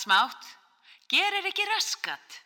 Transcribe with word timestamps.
smátt, 0.00 0.48
gerir 1.10 1.48
ekki 1.50 1.66
raskat, 1.74 2.38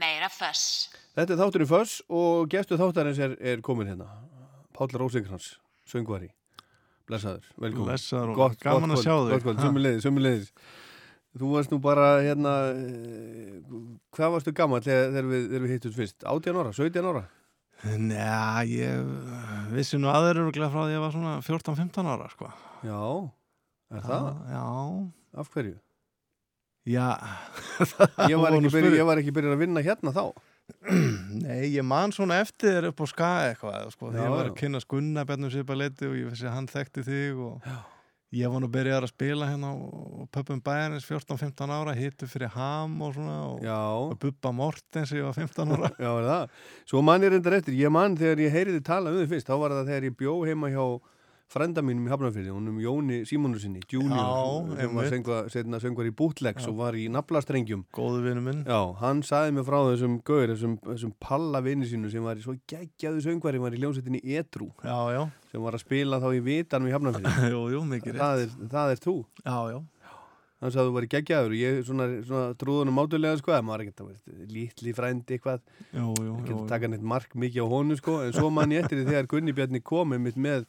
meira 0.00 0.28
föss. 0.32 0.90
Þetta 1.16 1.34
er 1.34 1.40
þátturinn 1.40 1.70
Föss 1.70 1.96
og 2.08 2.50
gestu 2.52 2.78
þáttarins 2.80 3.20
er, 3.22 3.36
er 3.40 3.64
komin 3.64 3.90
hérna. 3.90 4.08
Páll 4.76 4.92
Rósingrans, 5.00 5.54
söngvari. 5.88 6.30
Blessaður, 7.10 7.48
velkomin. 7.58 7.90
Blessaður 7.90 8.32
og 8.36 8.54
gaman 8.62 8.94
að 8.94 9.02
sjá 9.02 9.14
þig. 9.16 9.32
Gott, 9.34 9.48
gott, 9.48 9.64
sömulegis, 9.64 10.06
sömulegis. 10.06 10.52
Þú 11.40 11.50
varst 11.54 11.70
nú 11.70 11.78
bara 11.82 12.06
hérna, 12.24 12.52
eh, 12.74 13.58
hvað 14.16 14.32
varstu 14.34 14.54
gammal 14.54 14.80
þegar, 14.82 15.12
þegar 15.14 15.28
við, 15.30 15.44
þegar 15.50 15.64
við 15.66 15.74
hittum 15.76 15.92
fyrst? 15.94 16.24
18 16.26 16.58
ára, 16.58 16.72
17 16.74 17.10
ára? 17.10 17.22
Njá, 17.80 18.66
ég 18.68 19.12
vissi 19.72 19.96
nú 20.00 20.10
aðeir 20.12 20.42
öruglega 20.42 20.72
frá 20.72 20.82
því 20.82 20.90
að 20.90 20.96
ég 20.96 21.04
var 21.04 21.14
svona 21.14 21.36
14-15 21.46 22.10
ára, 22.12 22.26
sko. 22.34 22.50
Já, 22.84 22.98
er 23.94 24.04
það? 24.04 24.26
Já, 24.50 24.64
Af 25.38 25.50
hverju? 25.54 25.76
Já. 26.88 27.08
Ég 28.30 28.38
var, 28.40 28.56
ekki 28.56 28.70
spyrir- 28.72 28.96
byrja, 28.96 29.34
byrjað 29.36 29.54
að 29.56 29.62
vinna 29.64 29.82
hérna 29.84 30.12
þá. 30.16 30.24
Nei, 31.44 31.64
ég 31.74 31.82
man 31.86 32.12
svona 32.14 32.36
eftir 32.44 32.76
þér 32.76 32.90
upp 32.92 33.00
á 33.02 33.06
ska 33.10 33.30
eitthvað, 33.50 33.88
sko. 33.94 34.10
Ég 34.14 34.30
var 34.30 34.50
að 34.50 34.58
kynna 34.60 34.80
skunna 34.82 35.24
Bjarnum 35.26 35.50
Sipaleiti 35.50 36.06
og 36.06 36.14
ég 36.18 36.28
vissi 36.30 36.46
að 36.46 36.54
hann 36.56 36.68
þekkti 36.70 37.02
þig 37.08 37.40
og 37.42 37.66
Já. 37.66 37.74
ég 38.38 38.52
var 38.54 38.62
nú 38.62 38.68
byrjað 38.70 39.02
að 39.08 39.10
spila 39.10 39.48
hérna 39.50 39.72
á 39.74 39.76
pöpum 40.30 40.60
bæjarins 40.62 41.08
14-15 41.10 41.74
ára, 41.74 41.96
hittu 41.98 42.28
fyrir 42.30 42.52
ham 42.54 42.94
og 43.02 43.16
svona 43.18 43.36
og, 43.50 43.66
og 43.66 44.14
Bubba 44.22 44.52
Mortens 44.54 45.10
ég 45.16 45.26
var 45.26 45.34
15 45.34 45.74
ára. 45.74 45.90
já, 45.98 46.10
er 46.22 46.28
það. 46.30 46.58
Svo 46.92 47.02
man 47.02 47.26
ég 47.26 47.34
reyndar 47.34 47.58
eftir, 47.58 47.74
ég 47.80 47.90
man 47.98 48.14
þegar 48.20 48.44
ég 48.46 48.54
heyriði 48.54 48.84
tala 48.86 49.10
um 49.10 49.18
þið 49.24 49.32
fyrst, 49.34 49.50
þá 49.50 49.56
var 49.64 49.74
það 49.80 49.90
þegar 49.90 50.06
ég 50.12 50.18
bjó 50.22 50.36
heima 50.46 50.70
hjá 50.70 50.86
frenda 51.50 51.82
mínum 51.82 52.06
í 52.06 52.12
Hafnarfyrði, 52.12 52.52
honum 52.54 52.76
Jóni 52.78 53.20
Símonursinni, 53.26 53.80
junior, 53.90 54.20
Já, 54.22 54.76
sem 54.78 54.94
var 54.94 55.04
einmitt. 55.04 55.10
söngva, 55.16 55.38
setna 55.50 55.80
söngvar 55.82 56.06
í 56.06 56.14
bootlegs 56.14 56.68
og 56.70 56.76
var 56.78 56.94
í 56.94 57.08
naflastrengjum. 57.10 57.82
Góðu 57.96 58.20
vinnu 58.28 58.44
minn. 58.46 58.60
Já, 58.70 58.78
hann 59.02 59.22
saði 59.26 59.56
mér 59.58 59.66
frá 59.66 59.80
þessum 59.90 60.18
gauður, 60.22 60.54
þessum, 60.54 60.76
þessum 60.86 61.14
palla 61.26 61.60
vinni 61.66 61.90
sínu 61.90 62.10
sem 62.12 62.22
var 62.22 62.38
í 62.38 62.44
svo 62.46 62.54
geggjaðu 62.70 63.24
söngvari, 63.26 63.58
var 63.66 63.74
í 63.74 63.82
hljómsettinni 63.82 64.22
Edru, 64.38 64.70
Já, 64.86 64.98
já. 65.16 65.22
sem 65.50 65.62
var 65.66 65.74
að 65.74 65.82
spila 65.88 66.22
þá 66.22 66.28
í 66.38 66.44
vitanum 66.46 66.86
í 66.90 66.94
Hafnarfyrði. 66.94 67.50
jú, 67.56 67.64
jú, 67.74 67.82
mikið 67.96 68.14
rétt. 68.14 68.22
það, 68.22 68.44
er, 68.46 68.68
það 68.76 68.94
er 68.96 69.02
þú. 69.08 69.16
Já, 69.44 69.58
já. 69.74 69.80
Hann 70.60 70.68
sagði 70.74 70.82
að 70.82 70.88
þú 70.90 70.94
var 70.98 71.04
í 71.06 71.08
geggjaður 71.14 71.52
og 71.54 71.56
ég 71.56 71.76
svona, 71.88 72.06
svona 72.28 72.48
trúðunum 72.60 72.98
mátulega 73.00 73.38
sko, 73.40 73.52
að 73.56 73.62
maður 73.64 73.82
ekkert 73.86 74.02
að 74.04 74.08
vera 74.10 74.48
lítli 74.52 74.92
frændi 74.92 75.38
eitthvað, 75.38 75.62
ekki 75.96 76.52
að 76.52 76.66
taka 76.68 76.90
neitt 76.92 77.06
mark 77.14 77.32
mikið 77.32 77.64
á 77.64 77.72
honum 77.72 77.96
sko, 77.96 78.18
en 78.26 78.34
svo 78.36 78.50
man 78.52 78.74
ég 78.76 78.84
eftir 78.84 79.00
því 79.00 79.06
þegar 79.08 79.28
Gunni 79.32 79.54
Bjarni 79.56 79.80
komið 79.80 80.20
mitt 80.26 80.36
með 80.36 80.66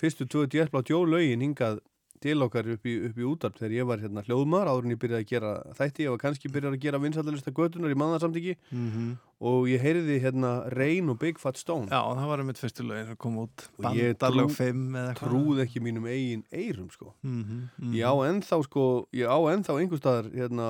fyrstu 0.00 0.26
tvö 0.26 0.46
djertblá 0.50 0.82
djólögin 0.82 1.44
hingað 1.44 1.82
til 2.24 2.40
okkar 2.40 2.68
upp 2.72 2.86
í, 2.88 2.94
upp 3.08 3.18
í 3.20 3.26
útarp 3.28 3.58
þegar 3.58 3.74
ég 3.76 3.88
var 3.88 4.00
hérna 4.00 4.22
hljóðmar 4.24 4.70
áður 4.70 4.86
en 4.88 4.94
ég 4.94 5.00
byrjaði 5.02 5.26
að 5.26 5.32
gera 5.32 5.50
þætti, 5.76 6.06
ég 6.06 6.14
var 6.14 6.22
kannski 6.22 6.50
byrjaði 6.54 6.78
að 6.78 6.84
gera 6.86 7.00
vinsaldalista 7.02 7.52
götunar 7.52 7.92
í 7.92 7.98
mannarsamtiki 8.00 8.56
Mm 8.70 9.16
og 9.44 9.66
ég 9.68 9.82
heyrði 9.84 10.16
hérna 10.24 10.50
Rain 10.72 11.10
og 11.12 11.18
Big 11.20 11.36
Fat 11.42 11.58
Stone. 11.60 11.90
Já, 11.92 12.00
það 12.16 12.28
var 12.30 12.42
einmitt 12.42 12.60
fyrstu 12.60 12.84
lögin 12.88 13.06
sem 13.10 13.16
kom 13.20 13.36
út. 13.42 13.66
Ég 13.92 14.14
trú- 14.16 14.48
5 14.48 14.94
eða 14.96 15.12
eitthvað. 15.12 15.28
trúð 15.28 15.60
ekki 15.66 15.82
mínum 15.84 16.06
eigin 16.08 16.44
eirum 16.52 16.88
sko. 16.90 17.12
Mm 17.22 17.42
-hmm, 17.44 17.92
Ég 17.94 18.04
á 18.08 18.14
ennþá 18.30 18.62
sko, 18.64 18.84
ég 19.12 19.26
á 19.28 19.38
ennþá 19.52 19.76
einhver 19.80 20.00
staðar 20.00 20.30
hérna, 20.32 20.68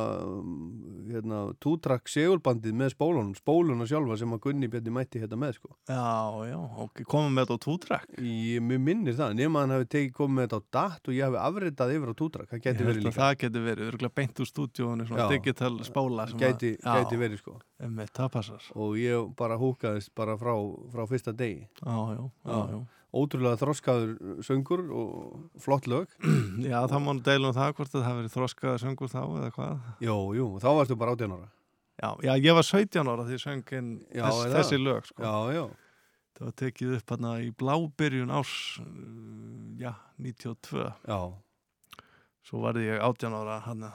hérna 1.12 1.38
tútrakk 1.60 2.08
segulbandið 2.10 2.74
með 2.74 2.94
spólunum, 2.96 3.34
spóluna 3.38 3.86
sjálfa 3.86 4.18
sem 4.18 4.32
að 4.32 4.40
Gunni 4.40 4.68
Bjarni 4.68 4.90
mætti 4.90 5.20
hérna 5.22 5.36
með 5.38 5.54
sko. 5.58 5.70
Já, 5.88 6.50
já, 6.50 6.58
ok, 6.84 7.04
komum 7.04 7.32
með 7.34 7.46
þetta 7.46 7.54
á 7.54 7.64
tútræk 7.66 8.06
Ég, 8.18 8.60
minnir 8.62 9.14
það, 9.14 9.34
nema 9.38 9.60
hann 9.64 9.70
hefði 9.70 9.88
tekið 9.94 10.12
komið 10.18 10.34
með 10.34 10.48
þetta 10.48 10.58
á 10.58 10.62
datt 10.72 11.08
og 11.08 11.14
ég 11.14 11.24
hefði 11.28 11.40
afritað 11.48 11.94
yfir 11.94 12.10
á 12.10 12.14
tútrakk, 12.14 12.48
það 12.50 12.58
Ég 12.58 12.64
geti 12.64 12.84
verið 12.84 13.02
líka. 13.04 13.20
það 13.20 13.38
geti 13.38 13.60
verið, 13.64 13.86
passar 18.32 18.62
Og 18.74 18.98
ég 19.00 19.32
bara 19.36 19.56
húkaðist 19.60 20.12
bara 20.14 20.36
frá, 20.40 20.54
frá 20.92 21.06
fyrsta 21.10 21.32
degi. 21.32 21.68
Já, 21.82 21.96
já, 22.14 22.30
já, 22.44 22.84
Ótrúlega 23.14 23.58
þroskaður 23.60 24.42
söngur 24.42 24.80
og 24.90 25.60
flott 25.62 25.86
lög. 25.86 26.10
Já, 26.66 26.80
það 26.90 26.98
má 27.04 27.12
nú 27.14 27.22
deila 27.22 27.52
um 27.52 27.54
það 27.54 27.76
hvort 27.78 27.92
það 27.92 28.16
verið 28.18 28.32
þroskaða 28.34 28.80
söngur 28.82 29.12
þá 29.12 29.20
eða 29.22 29.50
hvað 29.54 29.84
Jú, 30.02 30.16
jú, 30.34 30.46
þá 30.58 30.66
varstu 30.74 30.96
bara 30.98 31.14
18 31.14 31.36
ára. 31.36 31.46
Já, 31.94 32.34
ég 32.42 32.56
var 32.58 32.66
17 32.66 33.06
ára 33.06 33.26
því 33.28 33.38
söngin 33.38 33.90
þess, 34.10 34.46
þessi 34.50 34.80
lög 34.82 35.06
sko. 35.06 35.22
Já, 35.22 35.54
já. 35.54 35.64
Það 36.34 36.48
var 36.48 36.54
tekið 36.58 36.94
upp 36.96 37.12
hérna 37.14 37.32
í 37.38 37.50
blábyrjun 37.54 38.32
árs 38.34 38.54
já, 39.78 39.92
92 40.18 40.88
Já, 41.06 41.18
Svo 42.44 42.64
varði 42.64 42.88
ég 42.88 42.98
18 43.06 43.36
ára 43.38 43.60
hann 43.68 43.86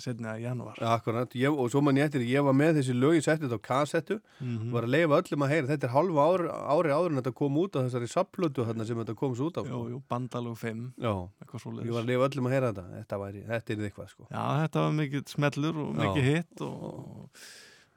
setna 0.00 0.36
janúar. 0.40 0.76
Ja, 0.80 0.94
akkurat. 0.96 1.34
Ég, 1.36 1.52
og 1.52 1.68
svo 1.72 1.82
man 1.84 1.96
ég 1.98 2.06
eftir, 2.08 2.22
ég 2.24 2.44
var 2.46 2.54
með 2.56 2.78
þessi 2.80 2.94
lög, 2.96 3.16
ég 3.18 3.24
setti 3.26 3.44
þetta 3.44 3.58
á 3.60 3.66
kassettu 3.68 4.16
mm 4.40 4.70
var 4.72 4.86
að 4.86 4.92
leifa 4.94 5.18
öllum 5.20 5.44
að 5.44 5.52
heyra. 5.52 5.66
Þetta 5.72 5.88
er 5.88 5.92
halva 5.92 6.26
ári, 6.32 6.46
ári 6.48 6.92
áður 6.96 7.10
en 7.12 7.20
þetta 7.22 7.34
kom 7.42 7.58
út 7.60 7.76
á 7.76 7.80
þessari 7.84 8.08
sapplötu 8.12 8.64
þarna 8.68 8.86
sem 8.88 8.96
þetta 9.02 9.16
kom 9.18 9.34
svo 9.36 9.50
út 9.50 9.58
á 9.58 9.62
Jú, 9.62 9.68
sko. 9.68 9.82
jú, 9.92 9.98
bandalög 10.08 10.56
5 10.56 10.86
Já, 11.02 11.12
eitthvað 11.42 11.60
svo 11.66 11.72
ég 11.82 11.92
var 11.92 12.02
að 12.02 12.08
leifa 12.12 12.28
öllum 12.30 12.48
að 12.48 12.54
heyra 12.56 12.70
þetta. 12.72 12.84
Þetta, 13.02 13.18
væri, 13.24 13.42
þetta 13.50 13.72
er 13.76 13.84
eitthvað 13.90 14.08
sko. 14.14 14.28
Já, 14.30 14.44
þetta 14.62 14.86
var 14.86 14.96
mikið 15.02 15.26
smellur 15.36 15.82
og 15.82 15.90
Já. 15.92 16.00
mikið 16.06 16.30
hitt 16.30 16.64
og 16.68 17.28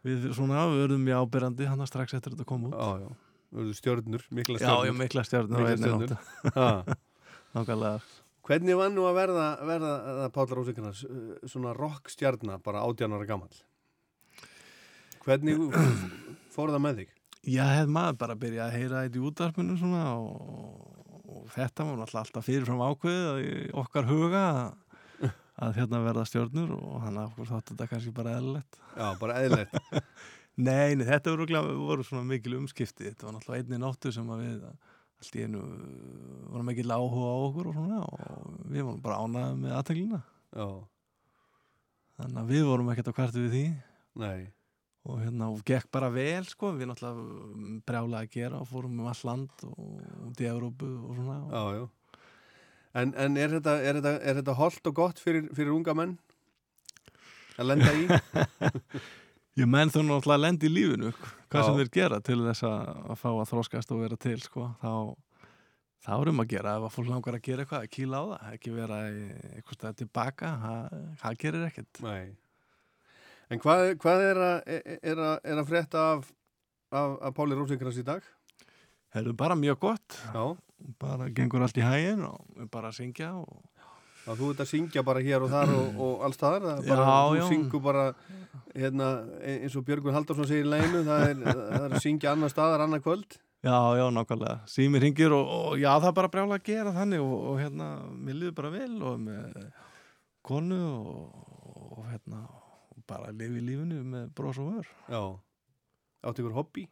við 0.05 0.27
svona 0.37 0.65
verðum 0.75 1.01
mjög 1.07 1.23
ábyrrandi 1.25 1.65
hann 1.71 1.87
strax 1.87 2.13
eftir 2.13 2.35
þetta 2.35 2.45
kom 2.45 2.67
út. 2.69 2.75
Já, 2.75 3.05
já, 3.05 3.09
Urðu 3.55 3.73
stjörnur, 3.77 4.23
mikla 4.35 4.57
Já, 4.59 4.67
já, 4.67 4.73
stjörnur. 4.75 4.99
mikla 4.99 5.23
stjórnur 5.23 5.59
Miklar 5.63 5.77
stjörnur. 5.79 6.95
Hvernig 8.45 8.77
var 8.77 8.91
nú 8.93 9.07
að 9.09 9.17
verða, 9.17 9.45
verða 9.65 9.93
að 10.25 10.27
Pála 10.35 10.57
Rósikarnas 10.59 11.01
svona 11.49 11.73
rockstjarnar 11.77 12.61
bara 12.65 12.83
18 12.85 13.15
ára 13.17 13.29
gammal 13.29 13.49
Hvernig 15.25 15.63
fór 16.53 16.73
það 16.73 16.83
með 16.85 16.99
þig? 17.01 17.13
Já, 17.45 17.63
hef 17.69 17.89
maður 17.89 18.19
bara 18.21 18.37
byrjað 18.41 18.67
að 18.67 18.75
heyra 18.77 19.01
þetta 19.05 19.19
í 19.19 19.23
útarpinu 19.25 19.77
svona 19.77 20.03
og, 20.17 20.85
og 21.25 21.49
þetta 21.53 21.85
var 21.85 21.99
náttúrulega 21.99 22.21
alltaf 22.23 22.45
fyrirfram 22.45 22.83
ákveðið 22.85 23.27
að 23.31 23.75
okkar 23.81 24.09
huga 24.09 24.43
að, 24.51 25.33
að 25.65 25.75
hérna 25.79 26.01
verða 26.05 26.25
stjórnur 26.29 26.73
og 26.77 26.95
hann 27.05 27.19
af 27.21 27.35
hverju 27.35 27.51
þátt 27.51 27.73
þetta 27.73 27.89
kannski 27.91 28.15
bara 28.17 28.37
eðlilegt. 28.39 28.79
Já, 28.93 29.07
bara 29.21 29.37
eðlilegt 29.41 29.77
Nei, 30.55 30.95
nei, 30.95 31.03
þetta 31.03 31.33
voru, 31.33 31.45
voru 31.81 32.03
svona 32.07 32.23
mikil 32.29 32.55
umskipti. 32.61 33.09
Þetta 33.09 33.27
var 33.27 33.33
náttúrulega 33.35 33.65
einni 33.65 33.79
nóttu 33.81 34.11
sem 34.15 34.29
að 34.31 34.43
við 34.45 34.61
allt 35.25 35.37
í 35.39 35.45
einu 35.45 35.61
vorum 36.51 36.67
mikil 36.69 36.91
áhuga 36.93 37.31
á 37.33 37.37
okkur 37.47 37.69
og 37.71 37.77
svona 37.77 38.01
og 38.05 38.59
við 38.69 38.85
vorum 38.85 39.01
bara 39.03 39.21
ánægðið 39.23 39.63
með 39.63 39.73
aðteglina. 39.79 40.19
Þannig 42.15 42.41
að 42.41 42.51
við 42.53 42.69
vorum 42.69 42.91
ekkert 42.93 43.09
á 43.11 43.17
kvartu 43.17 43.45
við 43.45 43.55
því 43.55 43.65
nei 44.21 44.51
og 45.05 45.19
hérna, 45.21 45.51
og 45.53 45.59
gekk 45.67 45.91
bara 45.93 46.07
vel 46.09 46.45
sko, 46.49 46.71
við 46.73 46.89
náttúrulega 46.89 47.81
brjálega 47.85 48.23
að 48.25 48.31
gera 48.33 48.61
og 48.63 48.69
fórum 48.71 48.95
um 49.03 49.09
all 49.11 49.19
land 49.27 49.65
og 49.67 50.31
út 50.31 50.41
í 50.41 50.47
Európu 50.49 50.87
og 50.89 51.19
svona 51.19 51.35
og, 51.43 51.51
Já, 51.53 51.63
já 51.77 51.85
En, 52.95 53.11
en 53.19 53.35
er 53.35 53.51
þetta, 53.57 53.73
þetta, 53.83 54.11
þetta 54.39 54.53
holdt 54.55 54.85
og 54.87 54.93
gott 54.95 55.17
fyrir, 55.19 55.49
fyrir 55.51 55.73
unga 55.75 55.91
menn? 55.99 56.13
Að 57.59 57.73
lenda 57.73 57.91
í? 57.91 58.05
ég 59.59 59.67
menn 59.67 59.91
þau 59.91 59.99
náttúrulega 60.07 60.37
að 60.37 60.45
lenda 60.45 60.65
í 60.65 60.71
lífinu 60.71 61.11
hvað 61.55 61.69
sem 61.69 61.79
þeir 61.81 61.91
gera 61.97 62.21
til 62.29 62.39
þess 62.43 62.67
að, 62.69 63.13
fá 63.21 63.29
að 63.31 63.47
þróskast 63.51 63.93
og 63.95 64.03
vera 64.05 64.19
til 64.27 64.37
sko, 64.43 64.69
þá 64.83 64.91
þá 66.05 66.13
er 66.19 66.31
um 66.31 66.43
að 66.43 66.49
gera, 66.53 66.77
ef 66.77 66.85
að 66.85 66.95
fólk 66.95 67.09
langar 67.09 67.37
að 67.39 67.45
gera 67.47 67.65
eitthvað 67.65 67.85
að 67.87 67.93
kýla 67.95 68.21
á 68.21 68.25
það, 68.29 68.47
ekki 68.53 68.73
vera 68.75 68.97
eitthvað 69.09 69.79
stað 69.79 69.99
tilbaka, 70.03 70.51
það, 70.61 70.97
það 71.23 71.37
gerir 71.41 71.67
ekkert. 71.71 72.01
Nei. 72.05 72.25
En 73.49 73.61
hvað, 73.61 73.87
hvað 74.01 74.23
er, 74.25 74.41
að, 74.41 74.71
er, 74.95 75.19
að, 75.21 75.35
er 75.45 75.61
að 75.61 75.67
frétta 75.69 76.05
af, 76.13 76.29
af, 76.93 77.17
af 77.29 77.35
Páli 77.37 77.57
Rósingrans 77.57 78.01
í 78.01 78.05
dag? 78.05 78.25
það 79.15 79.31
er 79.31 79.37
bara 79.39 79.55
mjög 79.55 79.79
gott. 79.79 80.17
Já, 80.33 80.43
bara 80.99 81.29
gengur 81.31 81.63
allt 81.63 81.77
í 81.79 81.85
hægin 81.85 82.25
og 82.27 82.67
bara 82.71 82.91
að 82.91 82.99
syngja 82.99 83.31
og 83.39 83.63
að 84.25 84.39
þú 84.41 84.49
ert 84.53 84.61
að 84.65 84.69
syngja 84.71 85.03
bara 85.05 85.21
hér 85.25 85.45
og 85.45 85.51
þar 85.53 85.71
og, 85.75 85.99
og 86.07 86.25
alls 86.27 86.39
þar, 86.41 86.65
bara, 86.65 87.05
Já, 87.05 87.17
þú 87.29 87.39
já. 87.39 87.45
syngur 87.51 87.83
bara 87.85 88.05
hérna, 88.75 89.09
e- 89.41 89.57
eins 89.65 89.75
og 89.79 89.85
Björgun 89.87 90.15
Halldórsson 90.15 90.47
segir 90.49 90.65
í 90.65 90.71
læginu, 90.71 91.03
það 91.07 91.25
er, 91.29 91.41
það 91.45 91.75
er 91.79 91.95
að 91.95 92.03
syngja 92.05 92.31
annar 92.33 92.53
staðar, 92.53 92.83
annar 92.85 93.03
kvöld. 93.05 93.37
Já, 93.65 93.77
já, 93.97 94.03
nákvæmlega. 94.13 94.59
Símir 94.69 95.01
hringir 95.01 95.33
og, 95.33 95.47
og 95.49 95.79
já, 95.81 95.89
það 95.97 96.09
er 96.11 96.17
bara 96.19 96.29
brjála 96.35 96.59
að 96.59 96.67
gera 96.67 96.91
þannig 96.93 97.23
og, 97.23 97.37
og 97.51 97.55
hérna, 97.63 97.87
mér 98.27 98.37
líður 98.41 98.57
bara 98.59 98.73
vel 98.75 98.91
og 99.09 99.15
með 99.23 99.55
konu 100.45 100.81
og, 100.85 102.03
hérna, 102.11 102.43
bara 103.09 103.31
í 103.33 103.49
lífinu 103.61 104.03
með 104.05 104.27
bros 104.37 104.59
og 104.61 104.69
vör. 104.75 104.91
Já, 105.09 105.21
áttu 106.25 106.43
ykkur 106.43 106.57
hobby? 106.59 106.85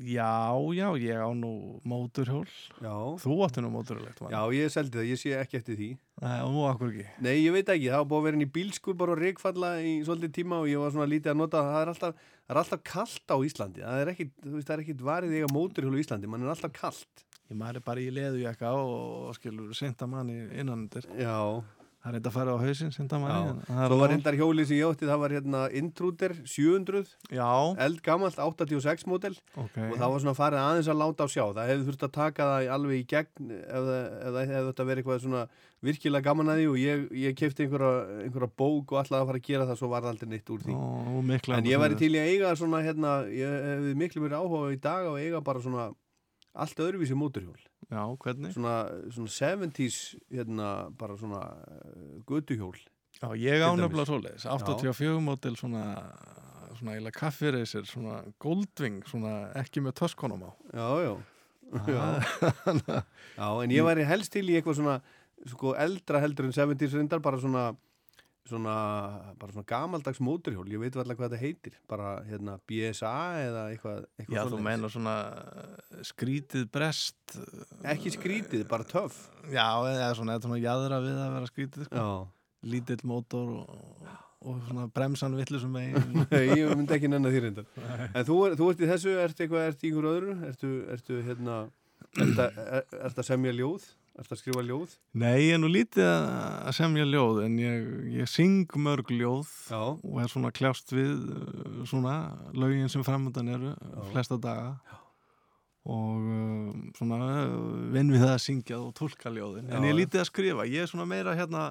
Já, 0.00 0.54
já, 0.74 0.86
ég 1.02 1.18
á 1.18 1.28
nú 1.34 1.80
móturhjól. 1.84 2.46
Já, 2.78 2.94
Þú 3.18 3.36
áttu 3.44 3.62
nú 3.64 3.70
móturhjólegt, 3.74 4.20
já, 4.30 4.40
ég 4.54 4.70
seldi 4.72 5.00
það, 5.00 5.08
ég 5.10 5.18
sé 5.20 5.32
ekki 5.40 5.58
eftir 5.58 5.78
því. 5.78 5.88
Nei, 6.22 6.36
og 6.44 6.52
nú 6.54 6.62
akkur 6.68 6.92
ekki. 6.92 7.06
Nei, 7.26 7.32
ég 7.42 7.54
veit 7.56 7.72
ekki, 7.74 7.88
það 7.90 8.02
var 8.04 8.08
búið 8.12 8.20
að 8.20 8.26
vera 8.28 8.38
inn 8.38 8.44
í 8.46 8.50
bílskur 8.54 8.96
bara 9.00 9.14
og 9.16 9.20
reikfalla 9.24 9.70
í 9.82 9.94
svolítið 10.06 10.34
tíma 10.36 10.60
og 10.62 10.70
ég 10.70 10.82
var 10.82 10.94
svona 10.94 11.08
lítið 11.10 11.32
að 11.32 11.40
nota, 11.40 11.64
það 11.66 11.80
er 11.80 11.92
alltaf, 11.94 12.22
það 12.46 12.54
er 12.54 12.62
alltaf 12.62 12.84
kallt 12.92 13.34
á 13.34 13.36
Íslandi, 13.50 13.84
það 13.86 14.04
er 14.04 14.12
ekkit, 14.14 14.32
þú 14.44 14.54
veist, 14.54 14.68
það 14.70 14.76
er 14.76 14.84
ekkit 14.84 15.04
varið 15.10 15.36
eiga 15.40 15.50
móturhjólu 15.56 15.98
í 16.00 16.04
Íslandi, 16.06 16.30
mann 16.30 16.46
er 16.46 16.54
alltaf 16.54 16.74
kallt. 16.76 17.26
Ég 17.50 17.58
maður 17.58 17.80
er 17.80 17.86
bara 17.90 18.04
í 18.04 18.10
leðujakka 18.14 18.72
og, 18.78 18.94
og 19.26 19.36
skilur 19.40 19.74
senta 19.74 20.06
manni 20.06 20.38
innanundir. 20.54 21.08
Já, 21.18 21.34
það 22.00 22.10
er 22.10 22.16
eitthvað 22.16 22.30
að 22.30 22.36
fara 22.38 22.52
á 22.56 22.58
hausinn 22.64 22.92
sem 22.94 23.08
það 23.10 23.22
maður 23.24 23.88
Svo 23.90 23.96
var 24.00 24.12
reyndar 24.14 24.36
hjólið 24.40 24.68
sem 24.70 24.78
ég 24.80 24.88
ótti, 24.88 25.08
það 25.10 25.20
var 25.20 25.34
hérna 25.36 25.62
Intruder 25.80 26.34
700, 26.48 27.10
Já, 27.36 27.48
eldgamalt 27.86 28.38
86 28.40 29.04
mótel 29.10 29.34
ok 29.54 29.76
og 29.84 29.96
það 30.00 30.06
var 30.14 30.22
svona 30.24 30.36
farið 30.38 30.62
aðeins 30.64 30.88
að 30.90 31.00
láta 31.02 31.26
á 31.26 31.28
sjá. 31.28 31.44
Það 31.58 31.70
hefði 31.72 31.88
þurft 31.90 32.06
að 32.08 32.14
taka 32.16 32.46
það 32.50 32.70
alveg 32.76 33.02
í 33.02 33.08
gegn 33.12 33.52
ef 33.60 33.90
það 33.90 34.00
ef 34.00 34.30
það 34.30 34.40
hefði 34.54 34.70
þetta 34.70 34.88
verið 34.90 35.02
eitthvað 35.04 35.24
svona 35.26 35.42
virkilega 35.80 36.26
gaman 36.28 36.52
að 36.52 36.58
því 36.60 36.66
og 36.70 36.78
ég, 36.80 37.04
ég 37.20 37.36
kefti 37.40 37.64
einhverja, 37.64 37.92
einhverja 38.26 38.50
bók 38.60 38.92
og 38.92 39.00
ætlaði 39.00 39.22
að 39.24 39.30
fara 39.30 39.40
að 39.40 39.46
gera 39.48 39.68
það, 39.70 39.78
svo 39.80 39.88
var 39.92 40.04
það 40.04 40.12
aldrei 40.14 40.28
neitt 40.34 40.52
úr 40.52 40.64
því. 40.66 40.74
og 40.76 41.24
mikla 41.30 41.56
En 41.60 41.68
ég 41.70 41.80
væri 41.80 41.96
til 42.00 42.10
í 42.12 42.20
að 42.20 42.32
eiga 42.34 42.50
svona, 42.60 42.82
hérna, 42.84 43.14
ég 43.32 43.54
hefði 43.70 43.94
miklu 44.02 44.24
verið 44.26 44.40
áhuga 44.44 44.72
í 44.74 44.80
dag 44.84 45.08
að 45.08 45.20
eiga 45.24 45.40
bara 45.46 45.62
svona 45.64 45.86
allt 46.52 46.82
öðruvísi 46.84 47.16
móturhjól. 47.16 47.56
Já, 47.90 48.02
hvernig? 48.22 48.54
Svona, 48.54 48.74
svona 49.10 49.34
70s, 49.34 50.00
hérna, 50.30 50.68
bara 50.98 51.16
svona 51.18 51.42
uh, 51.42 52.20
gutuhjól. 52.28 52.78
Já, 53.20 53.28
ég 53.36 53.64
ánefnilega 53.66 54.06
svoleiðis 54.08 54.46
84 54.46 55.18
mótil 55.24 55.56
svona 55.58 55.82
svona 56.80 56.96
eiginlega 56.96 57.18
kaffireysir, 57.18 57.84
svona 57.88 58.22
Goldwing 58.40 59.04
svona 59.08 59.34
ekki 59.60 59.82
með 59.84 59.98
töskonum 60.00 60.46
á 60.48 60.50
Já, 60.72 60.88
já. 61.04 61.12
Já. 61.70 62.06
já, 63.38 63.48
en 63.62 63.74
ég 63.74 63.84
væri 63.86 64.06
helst 64.08 64.32
til 64.34 64.46
í 64.48 64.56
eitthvað 64.58 64.80
svona 64.80 64.96
sko 65.50 65.74
eldra 65.78 66.20
heldur 66.22 66.48
en 66.48 66.56
70s 66.56 66.96
reyndar 66.96 67.22
bara 67.24 67.40
svona 67.40 67.70
svona, 68.50 68.74
bara 69.40 69.54
svona 69.54 69.68
gamaldags 69.68 70.20
móturhjól, 70.24 70.66
ég 70.70 70.82
veit 70.82 70.96
alltaf 70.96 71.18
hvað 71.18 71.32
þetta 71.32 71.40
heitir 71.40 71.76
bara 71.90 72.12
hérna 72.28 72.56
BSA 72.68 73.12
eða 73.44 73.64
eitthvað, 73.72 74.06
eitthvað 74.18 74.36
Já, 74.36 74.42
þú 74.52 74.62
meina 74.66 74.90
svona 74.92 75.16
uh, 75.30 76.00
skrítið 76.10 76.66
brest 76.74 77.36
ekki 77.94 78.14
skrítið, 78.16 78.66
bara 78.70 78.86
töff. 78.88 79.22
Já, 79.48 79.66
eða 79.90 80.10
svona, 80.18 80.36
eða 80.36 80.46
svona 80.48 80.60
jæðra 80.60 81.02
við 81.04 81.20
að 81.20 81.36
vera 81.36 81.52
skrítið 81.52 81.88
sko. 81.88 82.08
Lítill 82.70 83.00
mótor 83.08 83.52
og, 83.62 84.08
og 84.44 84.62
svona 84.68 84.86
bremsan 84.92 85.36
villusum 85.38 85.72
megin. 85.72 86.26
Ég 86.60 86.74
myndi 86.74 86.96
ekki 86.96 87.08
nennan 87.08 87.32
því 87.32 87.44
reyndar. 87.46 87.70
En 88.10 88.26
þú, 88.28 88.40
þú 88.58 88.72
ert 88.74 88.82
í 88.84 88.90
þessu, 88.90 89.14
ert 89.22 89.40
eitthvað, 89.40 89.70
ert 89.70 89.84
í 89.84 89.92
ykkur 89.92 90.10
öðru? 90.12 90.36
Ertu, 90.50 90.74
ertu 90.92 91.22
hérna 91.24 91.62
ert 92.18 92.42
að, 92.42 92.60
er, 92.66 93.14
að 93.14 93.26
semja 93.26 93.54
ljóð 93.54 93.88
ert 94.20 94.34
að 94.34 94.40
skrifa 94.42 94.62
ljóð? 94.64 94.94
Nei, 95.20 95.48
ég 95.48 95.56
er 95.56 95.60
nú 95.62 95.70
lítið 95.70 96.06
að 96.06 96.72
semja 96.76 97.06
ljóð 97.08 97.42
en 97.46 97.58
ég, 97.60 97.90
ég 98.20 98.30
syng 98.30 98.72
mörg 98.80 99.12
ljóð 99.14 99.50
Já, 99.70 99.82
og 99.96 100.16
er 100.22 100.32
svona 100.32 100.52
kljást 100.54 100.92
við 100.94 101.12
uh, 101.34 101.84
svona 101.88 102.16
lögin 102.56 102.90
sem 102.92 103.04
framöndan 103.06 103.52
eru 103.54 103.74
flesta 104.12 104.38
daga. 104.40 104.74
Og 105.90 106.26
uh, 106.30 106.72
svona 106.98 107.20
uh, 107.24 107.54
vinn 107.94 108.12
við 108.12 108.26
það 108.26 108.34
að 108.34 108.42
syngja 108.44 108.80
og 108.82 108.92
tólka 108.98 109.32
ljóðin. 109.32 109.70
En 109.70 109.80
Já. 109.80 109.86
ég 109.88 109.94
er 109.94 110.00
lítið 110.02 110.24
að 110.24 110.28
skrifa, 110.32 110.68
ég 110.68 110.84
er 110.84 110.92
svona 110.92 111.08
meira 111.08 111.36
hérna 111.38 111.70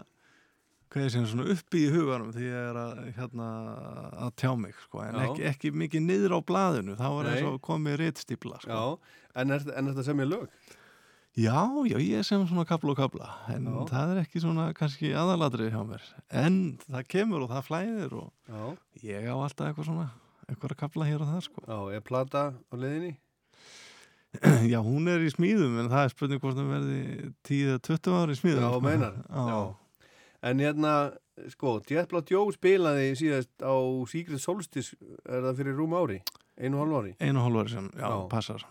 hvað 0.90 1.06
ég 1.06 1.13
segja, 1.13 1.30
svona 1.30 1.52
uppi 1.54 1.84
í 1.86 1.90
huganum 1.94 2.34
því 2.34 2.48
ég 2.48 2.68
er 2.72 2.78
að, 2.81 3.02
hérna, 3.19 3.48
að 4.25 4.31
tjá 4.42 4.50
mig 4.57 4.74
sko, 4.88 5.04
en 5.06 5.19
Já. 5.19 5.25
ekki, 5.28 5.45
ekki 5.52 5.74
mikið 5.84 6.06
niður 6.07 6.34
á 6.34 6.40
blaðinu. 6.50 6.98
Þá 6.98 7.10
eins 7.13 7.48
og 7.52 7.62
komið 7.68 8.00
réttstýpla 8.02 8.62
sko. 8.63 8.74
já, 8.74 9.18
en 9.44 9.54
ert, 9.54 9.69
en 9.69 9.92
ert 9.92 10.02
að 10.02 10.10
semja 10.10 10.25
lög 10.25 10.78
Já, 11.40 11.62
já, 11.88 11.96
ég 12.04 12.26
sem 12.28 12.42
svona 12.50 12.66
kapla 12.68 12.92
og 12.92 12.98
kapla 13.00 13.28
en 13.54 13.68
Já. 13.70 13.76
það 13.88 14.12
er 14.14 14.22
ekki 14.26 14.42
svona 14.44 14.66
kannski 14.76 15.12
aðaladrið 15.16 15.70
hjá 15.72 15.82
mér. 15.88 16.08
En 16.36 16.56
það 16.90 17.06
kemur 17.14 17.46
og 17.46 17.52
það 17.54 17.68
flæðir 17.70 18.16
og 18.20 18.32
Já, 18.50 18.64
ég 19.06 19.28
á 19.32 19.36
alltaf 19.38 19.70
eitthvað 19.70 19.88
svona 19.88 20.08
eitthvað 20.50 20.74
að 20.74 20.80
kapla 20.82 21.08
hér 21.08 21.24
og 21.24 21.30
það 21.32 21.44
sko. 21.46 21.64
Já, 21.70 21.78
er 21.96 22.04
plata 22.10 22.42
á 22.58 22.74
leiðinni? 22.76 23.14
Já, 24.74 24.80
hún 24.86 25.08
er 25.10 25.24
í 25.26 25.30
smíðum 25.32 25.78
en 25.84 25.92
það 25.94 26.04
er 26.08 26.12
spurning 26.16 26.42
hvort 26.44 26.58
það 26.60 26.74
verði 26.74 26.98
10-20 27.50 28.18
ári 28.20 28.36
í 28.36 28.42
smíðum 28.42 28.66
Já, 28.66 28.72
sko. 28.74 28.82
meinar. 28.86 29.22
Já. 29.54 29.60
En 30.50 30.64
hérna, 30.64 30.96
sko, 31.54 31.78
Jetblá 31.88 32.22
Joe 32.30 32.52
spilaði 32.56 33.14
síðast 33.20 33.54
á 33.64 33.76
Secret 34.12 34.44
Solstice 34.44 34.98
er 35.28 35.46
það 35.48 35.58
fyrir 35.64 35.80
rúm 35.80 35.96
ári, 36.00 36.20
einu 36.60 36.80
hálf 36.84 37.00
ári? 37.02 37.16
Einu 37.24 37.44
hálf 37.44 37.64
ári 37.64 37.74
sem, 37.78 37.90
Já. 38.00 38.12
passar 38.32 38.68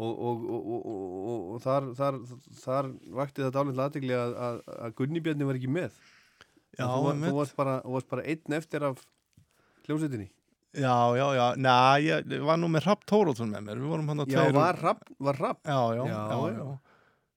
og, 0.00 0.24
og, 0.30 0.44
og, 0.56 1.46
og, 1.54 1.60
þar, 1.64 1.86
þar, 1.98 2.18
þar 2.62 2.88
vakti 3.20 3.44
þetta 3.44 3.62
álinn 3.64 3.82
aðtegli 3.84 4.16
að, 4.16 4.34
að, 4.48 4.60
að 4.86 4.94
Gunni 5.00 5.22
Bjarni 5.24 5.48
var 5.48 5.58
ekki 5.60 5.70
með. 5.76 5.96
Já, 6.78 6.84
þú, 6.86 7.00
var- 7.06 7.18
þú, 7.24 7.32
varst 7.40 7.56
bara, 7.58 7.74
varst 7.96 8.08
bara 8.12 8.24
einn 8.30 8.56
eftir 8.60 8.86
af 8.88 9.02
hljómsveitinni. 9.86 10.28
Já, 10.70 10.94
já, 11.18 11.24
já, 11.34 11.44
næ, 11.58 11.74
ég 12.06 12.44
var 12.46 12.58
nú 12.62 12.68
með 12.70 12.84
Rapp 12.86 13.00
Tórótsson 13.10 13.50
með 13.50 13.64
mér, 13.66 13.78
við 13.82 13.90
vorum 13.90 14.10
hann 14.12 14.22
að 14.22 14.30
Já, 14.36 14.44
var 14.54 14.76
rapp, 14.78 15.00
var 15.18 15.40
rapp 15.42 15.64
Já, 15.66 15.80
já, 15.98 16.04
Já, 16.06 16.18
já, 16.30 16.36
já. 16.46 16.60
já, 16.60 16.68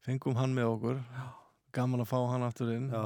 Fengum 0.06 0.36
hann 0.38 0.54
með 0.54 0.68
okkur. 0.76 1.00
Gaman 1.74 2.04
að 2.04 2.10
fá 2.12 2.20
hann 2.30 2.46
aftur 2.46 2.70
inn. 2.76 2.90
Já, 2.94 3.02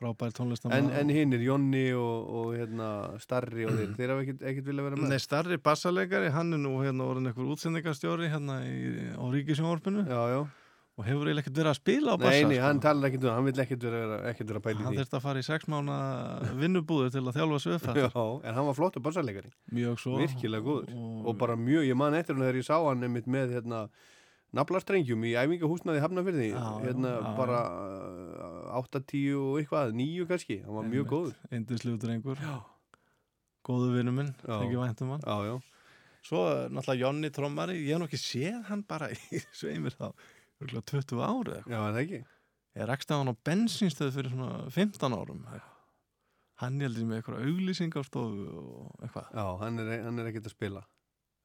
Frábær 0.00 0.30
en, 0.30 0.36
tónlistamæður 0.38 0.96
en 1.02 1.12
hinnir, 1.12 1.42
Jonni 1.44 1.84
og, 1.98 2.30
og 2.40 2.54
hérna, 2.56 2.88
Starri 3.22 3.66
og 3.68 3.76
þeir, 3.76 3.92
þeir 3.98 4.12
hafa 4.14 4.24
ekkert, 4.24 4.42
ekkert 4.50 4.70
vilja 4.70 4.86
vera 4.88 4.98
með? 4.98 5.12
Nei, 5.12 5.20
starri 5.22 5.58
bassalegari, 5.62 6.30
hann 6.34 6.56
er 6.56 6.62
nú 6.64 6.72
hérna 6.80 7.06
orðin 7.12 7.28
einhver 7.30 7.52
útsendingarstjóri 7.54 8.30
hérna 8.32 8.58
í, 8.66 8.80
á 9.14 9.24
Ríkisjónvarpinu 9.36 10.06
Já, 10.08 10.20
já, 10.32 10.40
og 10.92 11.06
hefur 11.08 11.28
eiginlega 11.28 11.44
ekkert 11.44 11.60
verið 11.60 11.70
að 11.72 11.78
spila 11.78 12.12
á 12.12 12.16
bassa 12.20 12.32
nei, 12.32 12.48
nei, 12.50 12.56
sko. 12.56 12.64
hann 12.66 12.80
talar 12.84 13.08
ekkert 13.08 13.22
um 13.22 13.28
það, 13.28 13.36
hann 13.38 13.46
vil 13.48 13.62
ekkert 13.66 13.86
vera, 13.88 14.16
ekkert 14.32 14.50
vera 14.52 14.62
pæla 14.66 14.72
í 14.72 14.82
hann 14.86 14.92
því. 14.92 15.02
þurfti 15.02 15.18
að 15.18 15.24
fara 15.26 15.42
í 15.44 15.46
sex 15.46 15.68
mánu 15.72 15.98
vinnubúður 16.60 17.12
til 17.14 17.22
að 17.22 17.38
þjálfa 17.38 17.60
svöfætt 17.66 18.00
Já, 18.02 18.08
en 18.16 18.58
hann 18.58 18.68
var 18.68 18.76
flottur 18.80 19.04
bassalegari 19.06 19.52
mjög 19.72 20.00
svo. 20.02 20.16
Virkilega 20.20 20.66
góður. 20.66 20.98
Og 21.24 21.38
bara 21.40 21.56
mjög, 21.56 21.86
ég 21.88 21.96
man 21.96 22.16
eftir 22.18 22.36
hann 22.36 22.44
þegar 22.44 22.60
ég 22.60 22.68
sá 22.68 22.76
hann 22.76 23.06
einmitt 23.08 23.30
með 23.30 23.56
hérna 23.56 23.86
naflastrengjum 24.56 25.22
í 25.28 25.32
æfingahúsnaði 25.40 26.02
Hafnafyrði 26.04 26.48
Já, 26.50 26.58
já, 26.58 26.72
hérna 26.84 27.12
já, 27.16 27.30
bara 27.38 27.60
uh, 27.72 28.82
8-10 28.82 29.38
og 29.38 29.58
eitthvað, 29.62 29.94
9 29.96 30.26
kannski 30.30 30.58
hann 30.64 30.76
var 30.78 30.88
mjög 30.92 31.08
góður. 31.12 31.34
Indisluður 31.52 32.00
drengur. 32.06 32.40
Já. 32.42 32.54
góðu 33.66 33.92
vinnu 33.96 34.12
minn, 34.16 34.30
Já. 34.42 34.56
þekki 34.58 34.78
væntum 34.80 35.10
hann. 35.14 35.24
Já, 35.26 35.36
já, 35.52 35.56
svo 36.26 36.44
er 36.50 36.72
náttúrulega 36.74 37.02
Jonni 37.06 37.30
Trommari 37.34 37.76
ég 37.80 37.92
hef 37.94 38.00
nú 38.02 38.08
ekki 38.10 38.20
séð 38.22 38.62
hann 38.68 38.82
bara 38.88 39.10
í 39.34 39.42
sveimir 39.54 39.94
þá 39.98 40.08
örugglega 40.62 40.86
20 40.92 41.22
ári 41.26 41.58
já, 41.62 41.76
er 41.78 41.92
það 41.96 42.00
ekki? 42.04 42.22
Ég 42.72 42.88
rakst 42.88 43.12
á 43.12 43.16
hann 43.20 43.28
á 43.30 43.36
bensinstöð 43.44 44.14
fyrir 44.16 44.32
svona 44.32 44.64
15 44.72 45.12
árum. 45.16 45.42
Hann 46.62 46.78
heldur 46.80 47.04
með 47.04 47.18
eitthvað 47.20 47.42
auglýsing 47.44 47.92
á 47.92 48.00
stofu 48.06 48.46
og 48.62 49.02
eitthvað. 49.04 49.26
Já, 49.36 49.44
hann 49.60 49.82
er, 49.82 49.90
hann 50.06 50.22
er 50.22 50.30
ekkert 50.30 50.48
að 50.48 50.54
spila 50.56 50.82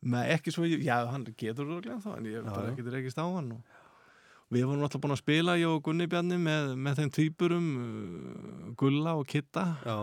Nei, 0.06 0.24
ekki 0.36 0.54
svo, 0.54 0.68
já, 0.68 1.00
hann 1.10 1.26
getur 1.34 1.66
örugglega 1.66 1.98
þá, 2.04 2.12
en 2.20 2.30
ég 2.30 2.38
Já, 2.38 2.46
bara 2.52 2.72
ekkert 2.72 2.92
rekist 2.94 3.18
á 3.18 3.26
hann 3.26 3.50
og 3.58 4.54
við 4.54 4.68
vorum 4.70 4.86
alltaf 4.86 5.02
búin 5.04 5.16
að 5.16 5.24
spila, 5.24 5.58
ég 5.60 5.72
og 5.72 5.82
Gunni 5.84 6.06
Bjarni 6.08 6.38
með, 6.40 6.76
með 6.80 7.02
þeim 7.02 7.10
týpurum 7.18 7.66
uh, 7.82 8.70
Gulla 8.80 9.18
og 9.20 9.26
Kitta. 9.28 9.66
Já, 9.84 9.98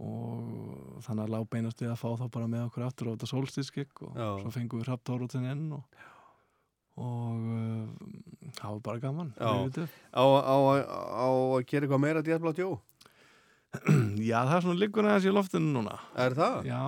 og 0.00 1.00
þannig 1.04 1.24
að 1.26 1.32
lág 1.34 1.48
beinast 1.52 1.82
við 1.82 1.90
að 1.92 1.98
fá 2.00 2.08
þá 2.20 2.28
bara 2.32 2.48
með 2.48 2.68
okkur 2.68 2.84
aftur 2.86 3.10
á 3.10 3.12
þetta 3.14 3.30
solstíðskikk 3.32 4.04
og 4.06 4.14
Já. 4.16 4.28
svo 4.44 4.52
fengum 4.54 4.80
við 4.80 4.88
Rapp 4.88 5.02
Tóróttin 5.04 5.48
enn 5.50 5.66
og, 5.76 5.98
og 7.00 7.50
uh, 7.56 8.52
það 8.56 8.76
var 8.76 8.84
bara 8.86 9.02
gaman 9.02 9.32
á, 9.36 9.50
á, 10.14 10.24
á 10.54 11.28
að 11.28 11.66
gera 11.68 11.84
eitthvað 11.84 12.04
meira 12.06 12.24
djæfblátt, 12.24 12.62
jó 12.62 12.78
já, 14.30 14.38
það 14.48 14.54
er 14.56 14.64
svona 14.64 14.80
liggur 14.80 15.06
aðeins 15.06 15.28
í 15.28 15.34
loftinu 15.34 15.74
núna. 15.76 15.98
Er 16.18 16.34
það? 16.38 16.70
já 16.70 16.80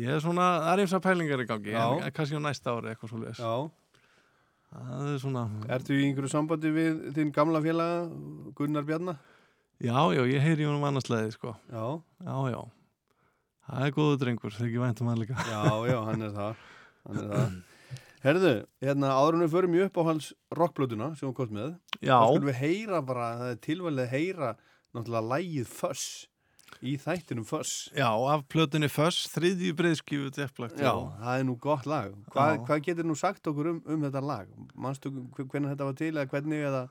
ég 0.00 0.08
er 0.14 0.20
svona, 0.24 0.46
það 0.64 0.72
er 0.72 0.82
eins 0.84 0.94
að 0.96 1.04
pælingar 1.06 1.42
í 1.44 1.48
gangi 1.50 1.74
en 1.76 2.12
kannski 2.16 2.38
á 2.38 2.42
næsta 2.42 2.72
ári 2.76 2.92
eitthvað 2.92 3.12
svo 3.12 3.20
leis 3.22 3.40
Já, 3.42 3.54
það 4.72 5.08
er 5.12 5.18
svona 5.22 5.42
ertu 5.76 5.96
í 5.98 6.04
einhverju 6.08 6.30
sambandi 6.32 6.70
við 6.72 7.02
þinn 7.18 7.32
gamla 7.36 7.60
félaga 7.64 7.98
Gunnar 8.56 8.86
Bjarnar? 8.88 9.18
Já, 9.82 9.98
já, 10.14 10.22
ég 10.30 10.44
heyri 10.44 10.64
honum 10.68 10.84
annarslæði, 10.86 11.32
sko. 11.34 11.56
Já, 11.72 11.84
Já, 12.22 12.36
já. 12.54 12.60
Það 13.66 13.84
er 13.88 13.94
góðu 13.96 14.18
drengur, 14.20 14.54
þegar 14.54 14.70
ég 14.76 14.82
væntum 14.84 15.08
hann 15.10 15.18
líka. 15.22 15.34
já, 15.48 15.62
já, 15.90 15.98
hann 16.06 16.22
er 16.28 16.32
það 16.36 16.64
Hann 17.02 17.18
er 17.22 17.28
það 17.32 17.60
Herðu, 18.22 18.50
hérna 18.84 19.08
áðurinn 19.18 19.42
við 19.42 19.50
förum 19.56 19.72
í 19.74 19.80
upp 19.82 19.96
á 19.98 20.02
hans 20.06 20.28
rockblötuna 20.54 21.08
sem 21.18 21.26
hún 21.26 21.34
komst 21.34 21.50
með 21.56 21.72
Já, 21.98 22.14
þá 22.22 22.28
skulum 22.30 22.48
við 22.52 22.60
heyra 22.62 23.00
bara, 23.02 23.28
það 23.40 23.50
er 23.50 23.60
tilvæglega 23.66 24.06
að 24.06 24.12
heyra 24.14 24.50
náttúrulega 24.94 25.30
lægið 25.32 25.72
Fuss 25.72 26.04
í 26.80 26.94
þættinum 27.00 27.44
Fuss 27.46 27.90
já, 27.96 28.06
af 28.08 28.42
plötunni 28.52 28.88
Föss, 28.92 29.26
þriðju 29.34 29.74
breyðskífu 29.78 30.32
tefplagt. 30.34 30.80
Já, 30.80 30.92
það 31.20 31.38
er 31.42 31.46
nú 31.48 31.56
gott 31.60 31.86
lag 31.90 32.12
Hva. 32.32 32.48
Hvað 32.66 32.82
getur 32.88 33.08
nú 33.08 33.16
sagt 33.18 33.46
okkur 33.50 33.70
um, 33.74 33.80
um 33.86 34.02
þetta 34.08 34.22
lag? 34.24 34.50
Manstu 34.74 35.12
hvernig 35.36 35.72
þetta 35.74 35.88
var 35.90 35.96
til 36.00 36.12
eða 36.16 36.28
hvernig 36.32 36.66
eða 36.70 36.82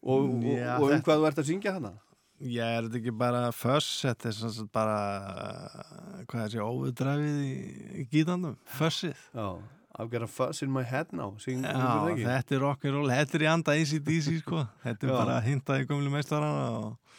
og, 0.00 0.30
og, 0.30 0.46
Já, 0.48 0.76
og 0.78 0.86
um 0.86 0.94
þetta- 0.94 1.04
hvað 1.08 1.20
þú 1.20 1.28
ert 1.30 1.42
að 1.44 1.50
syngja 1.54 1.74
hana? 1.78 1.92
Já, 2.40 2.64
er 2.78 2.86
þetta 2.88 2.96
ekki 3.02 3.12
bara 3.20 3.42
Föss, 3.52 3.88
þetta 4.06 4.30
er 4.30 4.38
svona 4.38 4.68
bara, 4.72 5.00
hvað 6.24 6.40
er 6.40 6.48
þessi, 6.48 6.62
óvudræfið 6.64 7.42
í, 7.44 7.52
í 8.00 8.06
gítandum, 8.08 8.56
Fössið. 8.78 9.18
Já, 9.36 9.48
I've 10.00 10.08
got 10.08 10.22
a 10.22 10.26
fuss 10.30 10.62
in 10.62 10.70
my 10.72 10.82
head 10.86 11.10
now 11.12 11.34
Syng, 11.42 11.60
Já, 11.66 12.14
þetta 12.16 12.54
er 12.56 12.62
rock'n'roll, 12.64 13.10
þetta 13.12 13.36
er 13.36 13.44
í 13.44 13.48
anda 13.50 13.74
ACDC, 13.76 14.38
sko. 14.40 14.62
Þetta 14.86 15.08
er 15.08 15.12
bara 15.12 15.40
hintað 15.44 15.82
í 15.82 15.88
gömlu 15.90 16.12
meistarana 16.14 16.70
og 16.78 17.09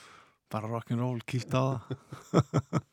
bara 0.51 0.67
rock'n'roll, 0.67 1.22
kýlt 1.25 1.55
á 1.55 1.63
það. 1.63 2.81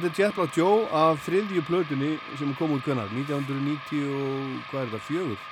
þetta 0.00 0.16
er 0.16 0.20
Jet 0.22 0.36
Black 0.36 0.56
Joe 0.56 0.84
af 0.96 1.18
þriðju 1.26 1.62
plötunni 1.68 2.10
sem 2.40 2.52
kom 2.56 2.70
út 2.72 2.86
hvernar 2.86 3.10
1990 3.12 4.06
og 4.08 4.70
hvað 4.70 4.80
er 4.80 4.86
þetta, 4.94 5.00
fjögur? 5.04 5.42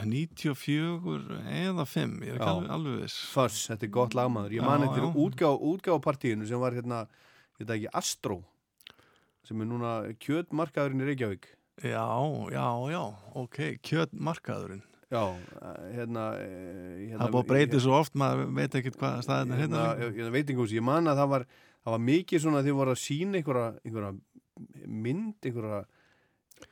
94 0.00 1.38
eða 1.60 1.86
5, 1.86 2.16
ég 2.24 2.32
er 2.32 2.40
ekki 2.40 2.48
alveg, 2.48 2.72
alveg 2.74 2.96
viss. 3.04 3.20
Fuss, 3.30 3.68
þetta 3.70 3.86
er 3.86 3.92
gott 3.94 4.16
lagmaður. 4.18 4.56
Ég 4.56 4.66
man 4.66 4.82
já. 4.88 5.06
útgá, 5.12 5.46
útgápartíinu 5.54 6.48
sem 6.48 6.62
var 6.62 6.74
hérna, 6.74 7.04
þetta 7.60 7.76
ekki 7.76 7.94
Astro 8.02 8.40
sem 9.46 9.62
er 9.62 9.70
núna 9.70 9.94
kjötmarkaðurinn 10.18 11.06
í 11.06 11.10
Reykjavík. 11.12 11.50
Já, 11.86 12.06
já, 12.50 12.66
já, 12.90 13.02
ok, 13.44 13.62
kjötmarkaðurinn. 13.86 14.82
Já, 15.10 15.24
hérna, 15.94 16.26
eh, 16.38 17.10
hérna 17.10 17.22
Það 17.22 17.26
er 17.28 17.32
búið 17.34 17.42
að 17.44 17.50
breyta 17.54 17.78
svo 17.82 17.96
oft, 17.98 18.14
maður 18.18 18.52
veit 18.58 18.74
ekkert 18.78 18.98
hvað 18.98 19.24
staðin 19.26 19.54
er 19.54 19.66
hérna, 19.66 19.88
hérna 19.98 20.14
hérna 20.18 20.34
veitingús, 20.34 20.74
ég 20.74 20.86
man 20.86 21.10
að 21.10 21.22
það 21.22 21.34
var 21.38 21.50
það 21.84 21.94
var 21.96 22.04
mikið 22.08 22.44
svona 22.44 22.62
því 22.66 22.76
voru 22.80 22.94
að 22.94 23.00
sína 23.04 23.40
einhverja, 23.40 23.70
einhverja 23.84 24.12
mynd 24.86 25.48
einhverja 25.50 25.80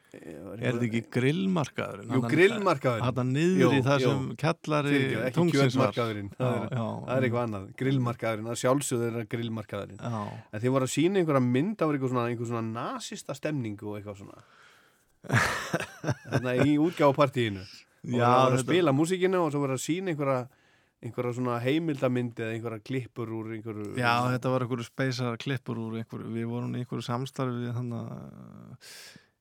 Er 0.08 0.72
þetta 0.72 0.86
ekki 0.86 1.00
grillmarkaðurinn? 1.12 2.12
Jú, 2.16 2.20
grillmarkaðurinn. 2.32 3.04
Þetta 3.10 3.24
niður 3.28 3.74
í 3.76 3.80
það 3.84 4.04
sem 4.06 4.22
kjallari 4.40 5.00
tungsins 5.36 5.76
var. 5.76 5.92
það, 5.92 6.12
er- 6.14 6.22
já, 6.72 6.84
það 7.04 7.12
er 7.14 7.26
eitthvað 7.26 7.42
annað, 7.44 7.66
grillmarkaðurinn 7.82 8.48
að 8.48 8.58
sjálfsögðu 8.62 9.08
er 9.20 9.26
grillmarkaðurinn. 9.34 10.00
En 10.00 10.62
þið 10.64 10.74
voru 10.74 10.88
að 10.88 10.94
sína 10.94 11.20
einhverja 11.20 11.44
mynd 11.44 11.84
af 11.84 11.92
einhver 11.92 12.12
svona, 12.14 12.24
einhver 12.32 12.48
svona 12.48 12.64
nasista 12.72 13.36
stemningu 13.36 13.90
og 13.92 13.98
eitthvað 14.00 14.22
svona. 14.22 14.40
Þarna 16.32 16.56
í 16.64 16.78
útgáfapartíinu 16.80 17.60
og 17.66 18.16
það 18.16 18.38
voru 18.48 18.56
að 18.56 18.64
spila 18.64 18.96
músíkinu 18.96 19.44
og 19.44 19.52
svo 19.52 19.60
voru 19.66 19.76
að 19.76 19.84
sína 19.84 20.14
einhverja 20.14 20.40
einhverja 21.04 21.36
svona 21.36 21.60
heimildamyndi 21.62 22.42
eða 22.42 22.56
einhverja 22.56 22.84
klippur 22.90 23.30
úr 23.38 23.54
einhverju 23.54 23.94
Já, 23.98 24.26
þetta 24.32 24.52
var 24.54 24.64
einhverju 24.64 24.86
speysar 24.88 25.38
klippur 25.40 25.78
úr 25.84 26.00
einhverju, 26.00 26.32
við 26.34 26.50
vorum 26.50 26.74
í 26.74 26.82
einhverju 26.82 27.06
samstarfi 27.06 27.72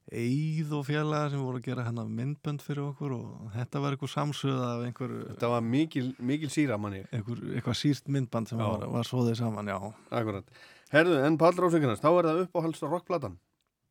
Eið 0.08 0.70
og 0.72 0.86
félaga 0.88 1.34
sem 1.34 1.42
voru 1.44 1.60
að 1.60 1.66
gera 1.66 1.84
hann 1.84 1.98
myndbönd 2.16 2.62
fyrir 2.64 2.86
okkur 2.86 3.12
og 3.18 3.50
þetta 3.58 3.82
var 3.84 3.96
einhver 3.96 4.12
samsöða 4.14 4.70
af 4.78 4.84
einhverju, 4.88 5.24
þetta 5.34 5.50
var 5.52 5.66
mikil, 5.68 6.14
mikil 6.24 6.52
síra 6.54 6.78
manni 6.80 7.02
einhver, 7.12 7.42
eitthvað 7.58 7.76
sírt 7.82 8.08
myndband 8.08 8.48
sem 8.48 8.62
Já. 8.62 8.70
var, 8.70 8.86
var 8.94 9.10
svoðið 9.10 9.36
saman, 9.42 9.68
já. 9.68 9.76
akkurat, 10.08 10.64
herðu, 10.94 11.18
en 11.28 11.36
Pall 11.42 11.60
Rósingarnas 11.60 12.00
þá 12.00 12.08
er 12.14 12.30
það 12.30 12.42
uppáhalds 12.46 12.86
rockplatan 12.88 13.36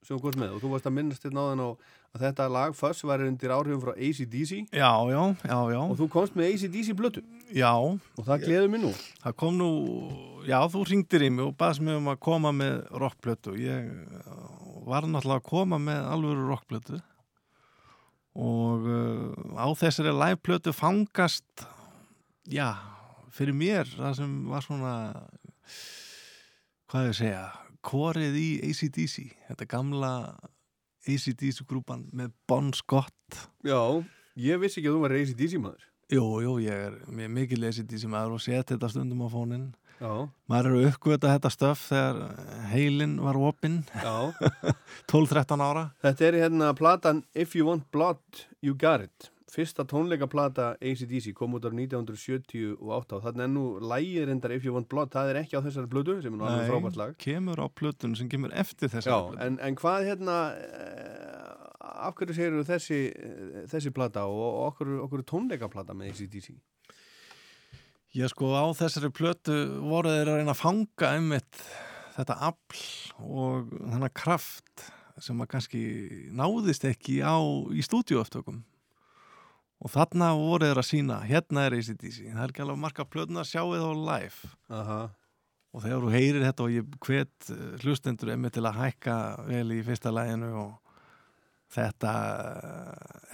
sem 0.08 0.20
komst 0.22 0.40
með. 0.40 0.56
Og 0.56 0.64
þú 0.64 0.72
varst 0.74 0.88
að 0.88 0.96
minnast 0.96 1.24
þér 1.24 1.36
náðan 1.36 1.64
á 1.64 1.68
að 2.16 2.22
þetta 2.26 2.50
lag 2.52 2.76
Fuss 2.76 3.04
var 3.06 3.24
undir 3.24 3.52
áhrifum 3.52 3.82
frá 3.82 3.92
ACDC 3.92 4.52
Já, 4.72 4.92
já, 5.10 5.22
já, 5.44 5.58
já, 5.74 5.80
og 5.82 5.96
þú 5.98 6.06
komst 6.12 6.38
með 6.38 6.54
ACDC 6.54 6.94
blötu 6.96 7.24
já, 7.54 7.72
og 7.76 8.22
það 8.26 8.46
gleður 8.46 8.72
mér 8.72 8.82
nú. 8.86 8.92
Það 9.22 9.36
kom 9.42 9.58
nú, 9.58 9.70
já, 10.48 10.58
þú 10.72 10.84
ringdir 10.90 11.26
í 11.26 11.32
mig 11.32 11.44
og 11.46 11.58
baðst 11.58 11.84
mig 11.84 11.98
um 11.98 12.10
að 12.10 12.22
koma 12.26 12.52
með 12.56 12.80
rockplötu. 13.02 13.54
Ég 13.60 13.90
uh, 13.92 14.40
var 14.86 15.06
náttúrulega 15.06 15.42
að 15.42 15.50
koma 15.50 15.80
með 15.82 16.08
alvöru 16.14 16.48
rockplötu. 16.50 17.00
Og 18.36 18.88
uh, 18.90 19.54
á 19.56 19.66
þessari 19.78 20.14
liveplötu 20.14 20.74
fangast, 20.76 21.66
já, 22.50 22.74
fyrir 23.34 23.56
mér 23.56 23.88
það 23.94 24.18
sem 24.20 24.34
var 24.50 24.66
svona, 24.66 24.96
hvað 26.90 27.10
ég 27.10 27.18
segja, 27.20 27.46
korið 27.86 28.36
í 28.40 28.48
ACDC, 28.66 29.16
þetta 29.50 29.68
gamla 29.70 30.12
ACDC 31.06 31.62
grúpan 31.70 32.06
með 32.16 32.32
Bon 32.50 32.72
Scott. 32.74 33.40
Já, 33.66 33.78
ég 34.38 34.58
vissi 34.62 34.80
ekki 34.82 34.90
að 34.90 34.96
þú 34.98 35.02
var 35.06 35.14
ACDC 35.20 35.60
maður 35.62 35.84
Jú, 36.06 36.22
jú, 36.38 36.52
ég 36.62 36.84
er 36.86 36.96
mjög 37.10 37.30
mikil 37.34 37.64
ACDC 37.66 38.04
maður 38.10 38.36
og 38.36 38.42
set 38.44 38.68
þetta 38.70 38.90
stundum 38.92 39.24
á 39.26 39.28
fóninn. 39.32 39.64
Já, 39.98 40.12
Maður 40.46 40.68
eru 40.70 40.90
uppgöta 40.92 41.30
þetta 41.32 41.50
stöf 41.50 41.86
þegar 41.88 42.18
heilin 42.70 43.14
var 43.24 43.38
opinn, 43.40 43.78
já 43.96 44.12
12-13 45.10 45.64
ára. 45.66 45.86
Þetta 46.04 46.28
er 46.28 46.38
hérna 46.44 46.68
platan 46.78 47.24
If 47.34 47.56
You 47.56 47.66
Want 47.70 47.88
Blood, 47.90 48.22
You 48.62 48.76
Got 48.78 49.06
It 49.08 49.30
Fyrsta 49.46 49.84
tónleikaplata 49.86 50.72
ACDC 50.82 51.30
kom 51.38 51.54
út 51.54 51.62
á 51.62 51.70
1978 51.70 52.80
og 52.82 53.22
þannig 53.22 53.44
er 53.44 53.50
nú 53.52 53.64
lægir 53.78 54.32
endar 54.32 54.50
If 54.56 54.66
You 54.66 54.74
Want 54.74 54.88
Blood 54.90 55.12
það 55.14 55.30
er 55.30 55.38
ekki 55.44 55.54
á 55.54 55.62
þessari 55.62 55.90
blödu 55.92 56.16
sem 56.18 56.34
er 56.34 56.40
nú 56.40 56.48
alveg 56.48 56.72
frábært 56.72 56.98
lag. 56.98 57.14
kemur 57.22 57.62
á 57.62 57.66
plötun 57.70 58.16
sem 58.18 58.30
kemur 58.32 58.50
eftir 58.58 58.90
þess 58.90 59.06
Já, 59.06 59.18
en, 59.46 59.60
en 59.62 59.78
hvað 59.78 60.08
hérna 60.10 60.36
eh, 60.58 61.54
af 61.78 62.18
hverju 62.18 62.34
segir 62.34 62.58
þessi 62.66 63.00
eh, 63.14 63.62
þessi 63.70 63.94
plata 63.94 64.26
og, 64.26 64.46
okkur, 64.72 64.96
okkur 65.06 65.22
tónleikaplata 65.30 65.94
með 65.94 66.16
ACDC 66.16 66.50
Ég 68.16 68.32
sko 68.32 68.50
á 68.50 68.66
þessari 68.74 69.12
plötu 69.14 69.54
voru 69.86 70.10
þeir 70.10 70.30
að 70.32 70.38
reyna 70.40 70.54
að 70.56 70.62
fanga 70.64 71.14
einmitt 71.14 71.62
þetta 72.16 72.40
afl 72.50 72.86
og 73.22 73.74
þannig 73.78 74.14
kraft 74.16 74.88
sem 75.22 75.38
að 75.40 75.50
kannski 75.54 75.82
náðist 76.34 76.84
ekki 76.88 77.20
á 77.22 77.36
í 77.70 77.84
stúdíuöftökum 77.84 78.64
og 79.82 79.92
þarna 79.92 80.30
voru 80.38 80.66
þeir 80.70 80.80
að 80.80 80.88
sína 80.88 81.20
hérna 81.28 81.66
er 81.68 81.76
ACDC, 81.76 82.22
það 82.32 82.42
er 82.46 82.52
ekki 82.54 82.64
alveg 82.64 82.78
marga 82.80 83.04
plötuna 83.12 83.42
að 83.44 83.50
sjá 83.52 83.60
það 83.62 83.84
á 83.86 83.92
live. 84.08 84.50
Aha, 84.72 84.98
og 85.76 85.82
þegar 85.84 86.04
þú 86.06 86.12
heyrir 86.14 86.46
þetta 86.46 86.64
og 86.66 86.74
ég 86.76 86.96
hvet 87.06 87.50
eh, 87.52 87.64
hlustendur 87.84 88.32
einmitt 88.32 88.56
til 88.56 88.64
að 88.64 88.78
hækka 88.80 89.16
vel 89.50 89.66
í 89.76 89.82
fyrsta 89.84 90.12
læginu 90.16 90.52
og 90.62 90.72
þetta 91.76 92.12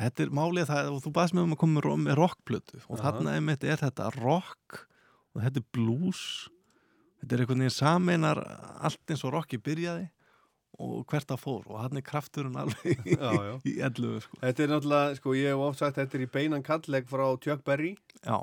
þetta 0.01 0.25
er 0.25 0.33
málið 0.35 0.71
það 0.71 0.89
og 0.95 1.03
þú 1.05 1.13
baðst 1.19 1.37
með 1.37 1.47
um 1.47 1.55
að 1.55 1.61
koma 1.63 1.77
með 1.79 1.87
ro- 1.87 2.01
með 2.07 2.19
rockplötu. 2.19 2.81
Og 2.89 2.97
Aha. 2.99 3.05
þarna 3.07 3.37
einmitt 3.39 3.65
er 3.69 3.79
þetta 3.83 4.09
rock 4.19 4.81
og 5.37 5.45
þetta 5.45 5.63
er 5.63 5.69
blues. 5.77 6.23
Þetta 7.23 7.37
er 7.37 7.45
einhvern 7.45 7.63
veginn 7.63 7.77
sameinar 7.77 8.41
allt 8.83 9.13
eins 9.15 9.23
og 9.29 9.35
rocki 9.37 9.61
byrjaði 9.63 10.09
og 10.83 11.05
hvert 11.11 11.29
það 11.31 11.41
fór 11.43 11.69
og 11.71 11.79
hann 11.83 12.01
er 12.01 12.05
krafturinn 12.07 12.59
alveg 12.59 13.05
já, 13.15 13.31
já. 13.47 13.55
í 13.69 13.77
ellu 13.89 14.17
sko. 14.25 14.41
Þetta 14.43 14.65
er 14.67 14.73
náttúrulega, 14.75 15.15
sko, 15.21 15.37
ég 15.39 15.53
hef 15.55 15.62
oft 15.69 15.83
sagt 15.83 16.01
þetta 16.01 16.19
er 16.19 16.27
í 16.27 16.29
beinan 16.35 16.67
kalleg 16.67 17.09
frá 17.11 17.25
Chuck 17.45 17.65
Berry. 17.67 17.95
Já, 18.25 18.39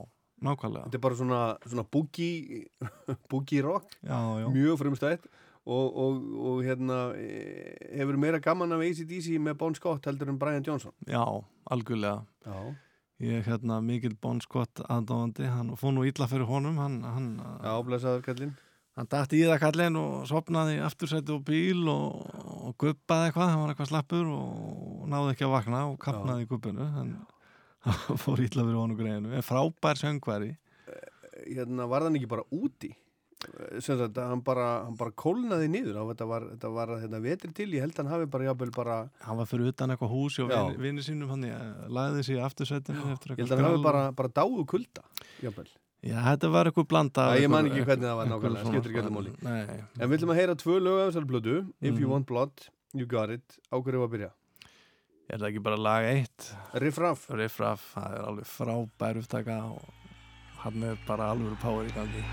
nákvæmlega. 0.45 0.87
Þetta 0.87 0.99
er 1.01 1.05
bara 1.05 1.19
svona, 1.19 1.41
svona 1.67 1.85
boogie 1.91 2.65
boogie 3.31 3.63
rock 3.65 3.91
já, 4.01 4.19
mjög 4.55 4.79
frumstætt. 4.83 5.29
Og, 5.69 5.97
og, 6.01 6.21
og 6.49 6.61
hérna 6.65 6.99
e, 7.19 7.25
hefur 7.99 8.17
meira 8.17 8.39
gaman 8.41 8.71
af 8.73 8.81
ACDC 8.81 9.35
með 9.43 9.57
Bon 9.59 9.75
Scott 9.77 10.07
heldur 10.09 10.31
en 10.31 10.39
Brian 10.41 10.63
Johnson. 10.65 10.95
Já, 11.05 11.21
algjörlega. 11.69 12.23
Já, 12.47 12.61
Ég 13.19 13.35
er 13.35 13.43
hérna 13.43 13.81
mikill 13.83 14.13
Bon 14.23 14.37
Scott 14.39 14.79
aðdáðandi, 14.87 15.43
hann 15.51 15.73
fór 15.75 15.91
nú 15.91 16.05
illa 16.07 16.23
fyrir 16.31 16.47
honum, 16.47 16.77
hann, 16.79 17.01
hann, 17.03 17.25
já, 17.59 17.73
blessaður 17.83 18.23
kallinn 18.23 18.53
hann 18.97 19.09
dætti 19.11 19.41
í 19.41 19.47
það 19.47 19.59
kallin 19.65 19.99
og 19.99 20.15
sopnaði 20.29 20.77
í 20.77 20.85
aftursæti 20.85 21.35
og 21.35 21.43
bíl 21.47 21.83
og, 21.91 22.23
og 22.69 22.77
guppaði 22.81 23.29
eitthvað, 23.29 23.51
hann 23.53 23.61
var 23.63 23.73
eitthvað 23.73 23.91
slappur 23.91 24.31
og 24.33 25.03
náði 25.11 25.35
ekki 25.35 25.47
að 25.47 25.53
vakna 25.57 25.83
og 25.91 25.99
kapnaði 26.03 26.47
í 26.47 26.49
guppinu, 26.49 26.87
hann 26.95 27.13
fór 28.23 28.41
illa 28.43 28.65
fyrir 28.65 28.79
honum 28.79 28.97
greinu, 28.99 29.35
en 29.35 29.45
frábær 29.45 29.99
söngvari, 30.01 30.55
Hérna 31.39 31.85
var 31.87 32.03
hann 32.03 32.17
ekki 32.19 32.27
bara 32.27 32.43
úti? 32.51 32.89
Sem 33.79 33.95
sagt, 33.95 34.17
hann 34.19 34.41
bara, 34.43 34.65
hann 34.83 34.97
bara 34.99 35.13
kólnaði 35.15 35.69
niður 35.71 36.01
og 36.01 36.09
þetta 36.09 36.25
var, 36.27 36.45
þetta 36.57 36.71
var 36.75 36.89
hérna, 36.99 37.21
vetri 37.23 37.51
til, 37.55 37.69
ég 37.71 37.85
held 37.85 37.95
hann 38.01 38.09
hafi 38.11 38.25
bara 38.27 38.49
jafnvel 38.49 38.73
bara, 38.75 38.97
hann 39.23 39.39
var 39.39 39.47
fyrir 39.47 39.71
utan 39.71 39.93
eitthvað 39.93 40.11
húsi 40.11 40.43
og 40.43 40.51
Já. 40.51 40.57
vini, 40.67 40.81
vini 40.83 41.05
sínum 41.05 41.31
hann 41.31 41.45
ég 41.47 41.85
lagði 41.95 42.25
sig 42.27 42.35
í 42.35 42.41
aftursætinu 42.43 43.05
eftir 43.13 43.31
ég 43.31 43.39
held 43.39 43.45
eitthvað 43.45 43.61
hann 43.63 43.69
hafi 43.69 43.85
bara, 43.85 44.01
bara 44.17 44.33
dáðu 44.41 44.65
kulda 44.73 45.05
jafnvel, 45.39 45.71
Já, 45.99 46.15
þetta 46.23 46.49
var 46.53 46.69
eitthvað 46.69 46.87
blanda 46.87 47.23
Já, 47.35 47.41
ég 47.43 47.49
man 47.51 47.65
ekki 47.67 47.81
hvernig 47.83 48.07
það 48.07 48.17
var 48.21 48.27
nákvæmlega, 48.31 48.67
skiptir 48.71 48.93
ekki 49.01 49.11
máli. 49.17 49.31
Nei, 49.43 49.79
en 49.99 50.09
við 50.09 50.17
ætlum 50.19 50.31
að 50.31 50.37
heyra 50.39 50.55
tvö 50.61 50.77
lög 50.85 50.99
af 51.01 51.09
þessari 51.09 51.27
blödu 51.33 51.55
If 51.81 51.89
You 51.99 52.05
Mhm. 52.07 52.11
Want 52.13 52.25
Blood, 52.29 52.67
You 52.95 53.05
Got 53.05 53.29
It. 53.35 53.57
Á 53.67 53.75
hverju 53.83 53.99
var 53.99 54.07
að 54.07 54.13
byrja, 54.15 54.29
er 55.29 55.37
það 55.37 55.49
ekki 55.51 55.63
bara 55.63 55.75
lag 55.77 56.03
eitt? 56.07 56.53
Riff 56.73 56.97
Raff. 57.03 57.27
Riff 57.29 57.59
Raff, 57.59 57.91
það 57.95 58.15
er 58.15 58.23
alveg 58.31 58.47
frábær 58.47 59.19
upptaka 59.23 59.57
og 59.73 59.81
hann 60.63 60.83
er 60.83 60.97
bara 61.05 61.31
alveg 61.35 61.59
power 61.59 61.83
í 61.85 61.91
gangi 61.91 62.23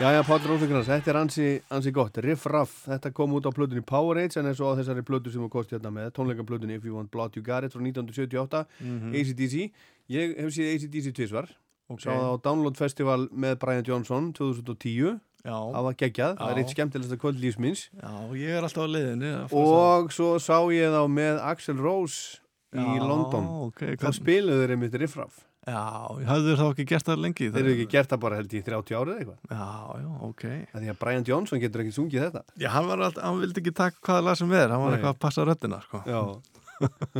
Jæja, 0.00 0.22
Páll 0.24 0.40
Rósengrans, 0.48 0.86
þetta 0.88 1.10
er 1.12 1.16
ansi, 1.20 1.46
ansi 1.76 1.90
gott. 1.92 2.16
Riff 2.24 2.46
Raff, 2.48 2.86
þetta 2.88 3.10
kom 3.12 3.34
út 3.36 3.44
á 3.44 3.52
plötunni 3.52 3.82
Powerade 3.84 4.38
en 4.40 4.46
og 4.48 4.56
á 4.72 4.78
þessari 4.78 5.02
plötu 5.04 5.28
sem 5.28 5.42
við 5.44 5.50
kosti 5.52 5.76
hérna 5.76 5.90
með, 5.92 6.06
tónleikaplötunni 6.16 6.78
If 6.78 6.86
You 6.88 6.94
Want 6.96 7.10
Blood 7.12 7.36
You 7.36 7.42
Got 7.44 7.64
It 7.68 7.74
frá 7.74 7.82
1978, 7.84 8.64
Mhm. 8.80 9.12
ACDC. 9.12 9.70
Ég 10.08 10.38
hef 10.40 10.54
séð 10.56 10.72
ACDC 10.72 11.12
tvisvar, 11.12 11.48
Ok. 11.90 12.00
sá 12.00 12.16
það 12.16 12.32
á 12.32 12.42
Download 12.42 12.76
Festival 12.78 13.28
með 13.28 13.58
Brian 13.58 13.84
Johnson 13.84 14.32
2010, 14.32 15.20
Já, 15.44 15.52
það 15.52 15.82
var 15.84 15.94
geggjað, 15.94 16.36
það 16.38 16.50
er 16.50 16.56
Já. 16.56 16.64
eitt 16.64 16.74
skemmtilegsta 16.74 17.16
kvöld 17.20 17.38
lífsminns. 17.40 17.90
já, 17.92 18.32
ég 18.32 18.48
er 18.56 18.62
alltaf 18.62 18.88
á 18.88 18.88
leiðinni 18.88 19.30
að 19.36 19.48
fá 19.50 19.54
Og 19.56 20.10
svo 20.12 20.38
sá 20.40 20.64
ég 20.72 20.88
þá 20.88 21.08
með 21.12 21.40
Axel 21.44 21.76
Rose 21.76 22.40
í 22.72 22.78
Já, 22.80 23.04
London. 23.04 23.68
ok, 23.68 23.80
Þá 23.80 23.96
hvern- 24.00 24.16
spiluðu 24.16 24.64
þeir 24.66 24.70
einmitt 24.78 24.94
Riff 24.98 25.16
Raff. 25.16 25.44
Já, 25.68 25.80
hafðu 26.24 26.46
þér 26.46 26.60
þá 26.60 26.66
ekki 26.70 26.84
gert 26.88 27.08
það 27.10 27.18
lengi? 27.20 27.48
Þeir 27.52 27.60
eru 27.60 27.72
ekki 27.74 27.88
gert 27.92 28.12
það 28.12 28.20
bara 28.22 28.36
held 28.38 28.54
í 28.56 28.60
30 28.64 28.96
árið 28.96 29.18
eitthvað. 29.20 29.40
Já, 29.50 29.66
já, 30.00 30.06
ok. 30.28 30.44
Það 30.70 30.84
því 30.84 30.92
að 30.92 31.00
Brian 31.02 31.26
Johnson 31.28 31.60
getur 31.60 31.82
ekki 31.84 31.96
sungið 31.96 32.24
þetta. 32.26 32.42
Já, 32.62 32.68
hann 32.72 32.88
var 32.88 33.02
alltaf, 33.04 33.26
hann 33.26 33.42
vildi 33.42 33.60
ekki 33.60 33.74
taka 33.76 34.00
hvaða 34.08 34.22
lag 34.24 34.38
sem 34.40 34.54
er, 34.56 34.72
hann 34.72 34.80
var 34.80 34.88
Nei. 34.88 34.96
eitthvað 34.96 35.12
að 35.12 35.20
passa 35.26 35.44
röddina, 35.44 35.82
sko. 35.84 36.00
Já. 36.08 36.22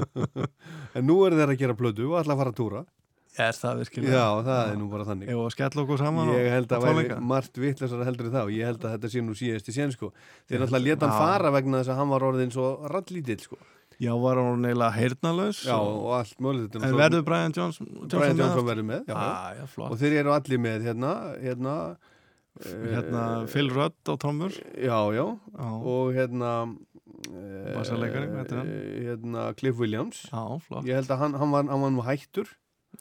en 0.96 1.06
nú 1.06 1.18
er 1.26 1.36
þeir 1.36 1.52
að 1.52 1.60
gera 1.60 1.76
plötu 1.76 2.08
og 2.08 2.16
að 2.22 2.32
fara 2.40 2.54
að 2.54 2.58
túra. 2.62 2.82
Er 3.38 3.54
það 3.54 3.82
virkilega? 3.84 4.14
Já, 4.16 4.24
það 4.48 4.70
er 4.72 4.78
nú 4.80 4.86
bara 4.90 5.04
þannig. 5.06 5.28
Ég 5.30 5.38
Ég 6.40 6.48
held 6.56 6.72
að 6.74 6.86
væri 6.88 7.18
margt 7.30 7.60
vittlösar 7.62 8.02
heldur 8.08 8.26
en 8.26 8.34
þá. 8.34 8.40
Ég 8.56 8.66
held 8.66 8.82
að 8.82 8.96
þetta 8.96 9.10
sé 9.12 9.22
nú 9.22 9.36
síðasti 9.38 9.74
sen, 9.76 9.92
sko. 9.94 10.10
Þeir 10.48 10.56
Já. 10.58 10.62
náttúrulega 10.64 10.86
leta 10.88 11.06
hann 11.06 11.14
Já. 11.14 11.20
fara 11.28 11.52
vegna 11.54 11.82
þess 11.82 11.92
að 11.92 12.00
hann 12.00 12.10
var 12.10 12.26
orðin 12.26 12.54
svo 12.56 12.72
rallítill, 12.90 13.38
sko. 13.44 13.60
Já, 14.00 14.12
var 14.16 14.38
hann 14.40 14.62
neila 14.64 14.88
heyrnalaus. 14.94 15.58
Já, 15.68 15.76
og 15.76 16.14
allt 16.16 16.38
mögulegt. 16.40 16.78
En 16.80 16.94
verður 16.96 17.24
Brian 17.26 17.52
Johnson, 17.52 17.86
Johnson 17.98 18.22
Brian 18.22 18.38
Johnson 18.40 18.64
verður 18.70 18.86
með, 18.88 19.02
já. 19.10 19.16
Já, 19.16 19.58
já. 19.60 19.88
Og 19.90 19.98
þeir 20.00 20.14
eru 20.22 20.32
allir 20.36 20.62
með, 20.68 20.86
hérna, 20.88 21.10
hérna... 21.42 21.74
Hérna, 22.60 23.24
eh, 23.42 23.50
Phil 23.52 23.68
Rudd 23.72 23.94
á 24.10 24.14
trommur. 24.20 24.56
Já, 24.74 24.96
já. 25.14 25.26
Já, 25.36 25.68
Og 25.92 26.14
hérna... 26.16 26.54
eh, 27.28 27.74
Bassaleikari, 27.76 28.30
hvað 28.32 28.40
heitir 28.42 28.58
hann? 28.58 28.72
Hérna, 29.06 29.44
Cliff 29.60 29.78
Williams. 29.78 30.24
já 30.32 30.42
flott. 30.64 30.88
Ég 30.88 30.96
held 30.98 31.12
að 31.12 31.22
hann, 31.26 31.36
hann, 31.38 31.52
var, 31.54 31.68
hann 31.70 31.84
var 31.84 31.92
nú 31.94 32.02
hættur. 32.08 32.48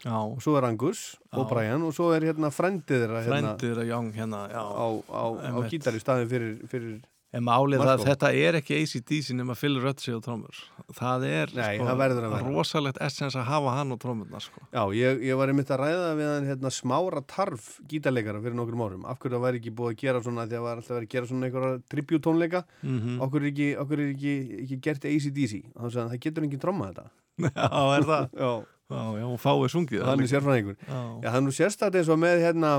Já, 0.03 0.15
og 0.21 0.37
svo 0.43 0.53
er 0.59 0.67
Angus 0.67 1.15
og. 1.33 1.47
Brian 1.49 1.81
og 1.83 1.95
svo 1.97 2.11
er 2.13 2.21
hérna 2.27 2.51
frendið 2.53 3.01
þeirra 3.07 3.23
hérna, 3.25 3.55
frendir 3.55 3.79
að 3.81 3.89
Young 3.89 4.11
hérna, 4.15 4.43
já. 4.51 4.61
á, 4.61 4.87
á, 5.09 5.23
á 5.49 5.59
gítar 5.71 5.97
í 5.97 6.01
staðin 6.03 6.29
fyrir, 6.29 6.51
fyrir 6.69 6.99
En 7.29 7.43
málið 7.45 7.77
það, 7.83 7.89
Marco. 7.91 8.05
þetta 8.09 8.29
er 8.33 8.55
ekki 8.57 8.73
ACDC 8.81 9.27
nema 9.37 9.53
Phil 9.53 9.75
sig 10.01 10.15
á 10.17 10.19
trommur. 10.25 10.55
Það 10.97 11.25
er 11.29 11.51
Nei, 11.53 11.75
það 11.77 11.99
verður 11.99 12.23
að 12.25 12.31
vera. 12.33 12.53
rosalegt 12.55 12.97
essens 13.05 13.35
að 13.37 13.43
hafa 13.45 13.73
hann 13.75 13.93
á 13.93 13.97
trommurnar, 14.01 14.41
sko. 14.41 14.63
Já, 14.73 14.81
ég, 14.97 15.19
ég 15.27 15.37
var 15.37 15.51
einmitt 15.51 15.69
að 15.69 15.81
ræða 15.83 16.07
við 16.17 16.29
hann 16.31 16.47
hérna, 16.49 16.71
smára 16.73 17.21
tarf 17.29 17.67
gítarleikara 17.91 18.41
fyrir 18.41 18.57
nokkrum 18.57 18.81
árum 18.81 19.05
af 19.05 19.19
hverju 19.21 19.35
það 19.37 19.43
væri 19.45 19.59
ekki 19.61 19.73
búið 19.77 19.91
að 19.93 19.99
gera 20.01 20.21
svona 20.25 20.47
því 20.49 20.57
að 20.57 20.57
það 20.57 20.65
var 20.65 20.81
alltaf 20.81 20.97
að 20.97 21.05
gera 21.13 21.29
svona 21.29 21.45
einhverja 21.51 21.81
tribute-tónleika 21.93 22.63
Mm 22.81 23.21
okkur 23.27 23.45
er 23.45 23.49
ekki, 23.51 23.67
okkur 23.83 24.01
er 24.01 24.09
ekki, 24.15 24.33
ekki 24.63 24.79
gert 24.89 25.05
ACDC 25.05 25.53
og 25.75 25.85
að 25.85 26.09
það 26.09 26.19
getur 26.25 26.43
enginn 26.49 26.63
tromma 26.65 26.89
þetta 26.89 27.05
Já, 27.53 27.83
er 27.93 28.07
það? 28.09 28.25
Já, 28.41 28.51
Já, 28.89 29.03
já, 29.21 29.25
og 29.29 29.37
fáið 29.37 29.67
sungið. 29.75 30.01
hann 30.09 30.23
er 30.25 30.31
sérfræðingur 30.33 30.77
Já, 30.89 31.29
hann 31.29 31.45
er 31.45 31.53
sérstætt 31.59 31.93
eins 32.01 32.09
og 32.09 32.17
með 32.25 32.41
hérna 32.41 32.73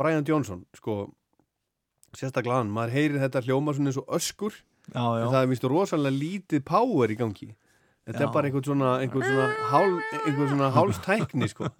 Brian 0.00 0.24
Johnson, 0.24 0.64
sko 0.80 1.10
sérstaklega 2.18 2.60
hann, 2.62 2.72
maður 2.74 2.96
heyrir 2.98 3.22
þetta 3.22 3.44
hljóma 3.46 3.74
svona 3.76 3.92
eins 3.92 4.00
og 4.00 4.16
öskur 4.18 4.56
já, 4.56 5.04
já. 5.20 5.26
það 5.28 5.40
er 5.40 5.50
minnst 5.50 5.68
rosalega 5.70 6.18
lítið 6.20 6.64
power 6.68 7.12
í 7.12 7.18
gangi 7.18 7.50
þetta 8.04 8.20
Já. 8.20 8.26
er 8.26 8.32
bara 8.34 8.50
einhvern 8.50 8.66
svona 8.68 8.92
einhvern 9.00 9.26
svona, 9.28 9.48
hál, 9.72 9.96
einhvern 10.20 10.50
svona 10.52 10.70
hálstækni 10.74 11.50
sko. 11.52 11.70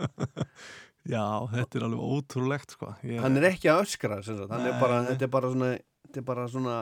Já, 1.05 1.25
þetta 1.53 1.77
er 1.77 1.83
alveg 1.85 2.05
ótrúlegt, 2.16 2.70
sko. 2.79 2.94
Ég, 3.05 3.18
hann 3.20 3.37
er 3.37 3.51
ekki 3.51 3.68
að 3.68 3.83
öskra 3.85 4.23
er 4.25 4.79
bara, 4.81 5.03
þetta 5.11 5.27
er 5.27 5.33
bara 5.35 5.51
svona 5.53 5.66
þetta 5.75 6.23
er 6.23 6.27
bara 6.31 6.47
svona 6.49 6.77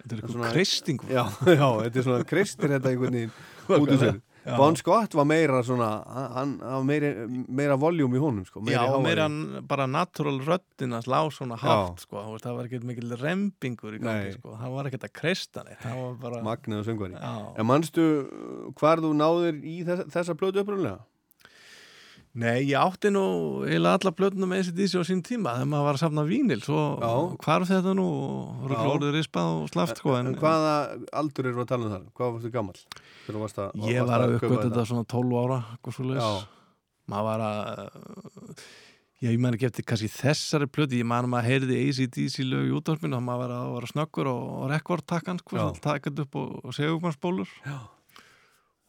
þetta 0.00 0.16
er 0.16 0.22
eitthvað 0.22 0.56
kreistingur. 0.56 1.12
já, 1.14 1.68
þetta 1.84 2.00
er 2.02 2.08
svona 2.08 2.26
kristir 2.32 2.74
þetta 2.74 2.90
einhvern 2.90 3.18
veginn 3.20 3.78
út 3.78 3.94
úr 3.94 4.02
sér. 4.02 4.18
Bon 4.56 4.76
Scott 4.78 5.16
var 5.18 5.26
meira 5.28 5.60
svona 5.66 5.88
hann 6.34 6.54
var 6.62 6.86
meira, 6.86 7.10
meira 7.28 7.76
voljúm 7.80 8.14
í 8.16 8.22
honum 8.22 8.46
sko, 8.48 8.62
meiri 8.64 8.78
Já, 8.78 8.94
og 8.94 9.04
meira 9.04 9.26
bara 9.68 9.88
natural 9.90 10.38
röddin 10.46 10.96
að 10.96 11.08
slá 11.08 11.18
svona 11.34 11.58
hátt, 11.60 12.06
sko. 12.06 12.24
Það 12.40 12.56
var 12.56 12.70
ekkert 12.70 12.88
mikil 12.88 13.18
rembingur 13.20 13.98
í 13.98 14.02
gangi, 14.02 14.32
sko. 14.38 14.56
Það 14.62 14.78
var 14.78 14.90
ekkert 14.90 15.06
að 15.10 15.14
kreista 15.20 15.66
neitt. 15.66 15.84
Bara... 16.22 16.42
magnaðu 16.46 16.88
söngvari 16.88 17.18
Já. 17.18 17.36
en 17.58 17.68
manstu 17.68 18.08
hvar 18.78 19.04
þú 19.04 19.12
náðir 19.18 19.62
í 19.62 19.78
þessa, 19.88 20.08
þessa 20.14 20.38
plötu 20.38 20.62
upprunlega? 20.64 21.04
Nei, 22.38 22.68
ég 22.68 22.76
átti 22.78 23.10
nú 23.10 23.22
eiginlega 23.64 23.96
alla 23.96 24.12
plötuna 24.14 24.46
með 24.46 24.68
ACDC 24.68 25.00
á 25.00 25.02
sín 25.08 25.22
tíma 25.26 25.56
þegar 25.56 25.70
maður 25.72 25.86
var 25.88 25.96
að 25.96 26.02
safna 26.04 26.24
vínil 26.28 26.60
svo 26.62 26.82
hvarf 27.42 27.70
þetta 27.70 27.94
nú 27.98 28.04
og 28.04 28.66
rúglórið 28.70 29.16
rispað 29.16 29.54
og 29.56 29.70
slaft 29.72 29.98
sko 29.98 30.14
en, 30.18 30.34
en, 30.34 30.36
hvaða 30.38 30.74
aldur 31.18 31.48
eru 31.50 31.64
að 31.64 31.70
tala 31.72 31.88
um 31.88 31.94
það? 31.96 32.04
hvað 32.20 32.34
varstu 32.36 32.52
gammal? 32.54 32.76
Þegar 33.28 33.38
þú 33.38 33.44
varst 33.44 33.62
að, 33.62 33.80
ég 33.92 34.00
varst 34.00 34.10
var 34.10 34.24
að 34.24 34.36
uppgöta 34.38 34.68
þetta. 34.68 34.84
svona 34.88 35.08
12 35.12 35.40
ára 35.44 35.62
maður 37.08 37.26
var 37.28 37.48
að 37.48 38.62
Já, 39.18 39.32
ég 39.32 39.40
man 39.42 39.56
ekki 39.56 39.66
eftir 39.66 39.82
kannski 39.82 40.06
þessari 40.14 40.68
plöti, 40.70 41.00
ég 41.00 41.06
man 41.10 41.26
að 41.26 41.32
maður 41.32 41.48
heyrði 41.50 41.78
ACDC 41.88 42.44
lög 42.46 42.68
í 42.68 42.74
útvarpinu 42.78 43.16
og 43.18 43.24
maður 43.26 43.40
var 43.40 43.54
að 43.56 43.70
vera 43.74 43.88
snöggur 43.90 44.28
og, 44.30 44.42
og 44.54 44.68
rekordtakkan, 44.70 45.40
sko, 45.42 45.64
takað 45.82 46.20
upp 46.22 46.36
og, 46.38 46.52
og 46.62 46.76
segumansbólur 46.76 47.50
Já. 47.64 47.80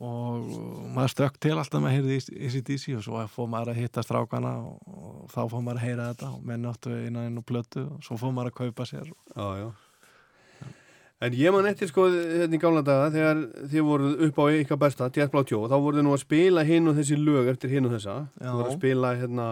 og 0.05 0.51
maður 0.93 1.15
stökk 1.15 1.41
til 1.41 1.55
alltaf 1.55 1.81
maður 1.81 1.97
heyrði 1.97 2.19
ACDC 2.45 2.85
og 2.99 3.03
svo 3.07 3.25
fór 3.33 3.49
maður 3.49 3.73
að 3.73 3.81
hitta 3.81 4.05
strákana 4.05 4.53
og, 4.67 4.77
og 4.85 5.33
þá 5.33 5.41
fór 5.55 5.65
maður 5.65 5.81
að 5.81 5.87
heyra 5.87 6.09
þetta 6.11 6.31
og 6.35 6.45
menn 6.51 6.69
áttu 6.75 6.93
innan 7.07 7.31
inn 7.31 7.41
og 7.41 7.47
plötu 7.49 7.87
og 7.87 8.05
svo 8.05 8.21
fór 8.21 8.37
maður 8.37 8.53
að 8.53 8.59
kaupa 8.61 8.85
sér. 8.91 9.09
Já, 9.33 9.47
já. 9.63 9.67
En 11.19 11.33
ég 11.35 11.51
man 11.51 11.67
eftir 11.67 11.89
sko 11.89 12.05
hérna 12.07 12.55
í 12.55 12.59
gamla 12.61 12.81
daga 12.85 13.09
þegar 13.11 13.39
þið 13.67 13.83
voru 13.83 14.11
upp 14.29 14.37
á 14.39 14.43
ykkar 14.55 14.79
besta, 14.79 15.09
Tjætblá 15.11 15.41
tjó, 15.43 15.65
þá 15.67 15.75
voru 15.75 15.99
þið 15.99 16.05
nú 16.07 16.13
að 16.15 16.21
spila 16.21 16.63
hinn 16.63 16.87
og 16.87 16.95
þessi 16.95 17.17
lög 17.19 17.49
eftir 17.51 17.73
hinn 17.73 17.89
og 17.89 17.95
þessa. 17.97 18.15
Þið 18.37 18.53
voru 18.55 18.69
að 18.69 18.77
spila 18.77 19.11
hérna, 19.19 19.47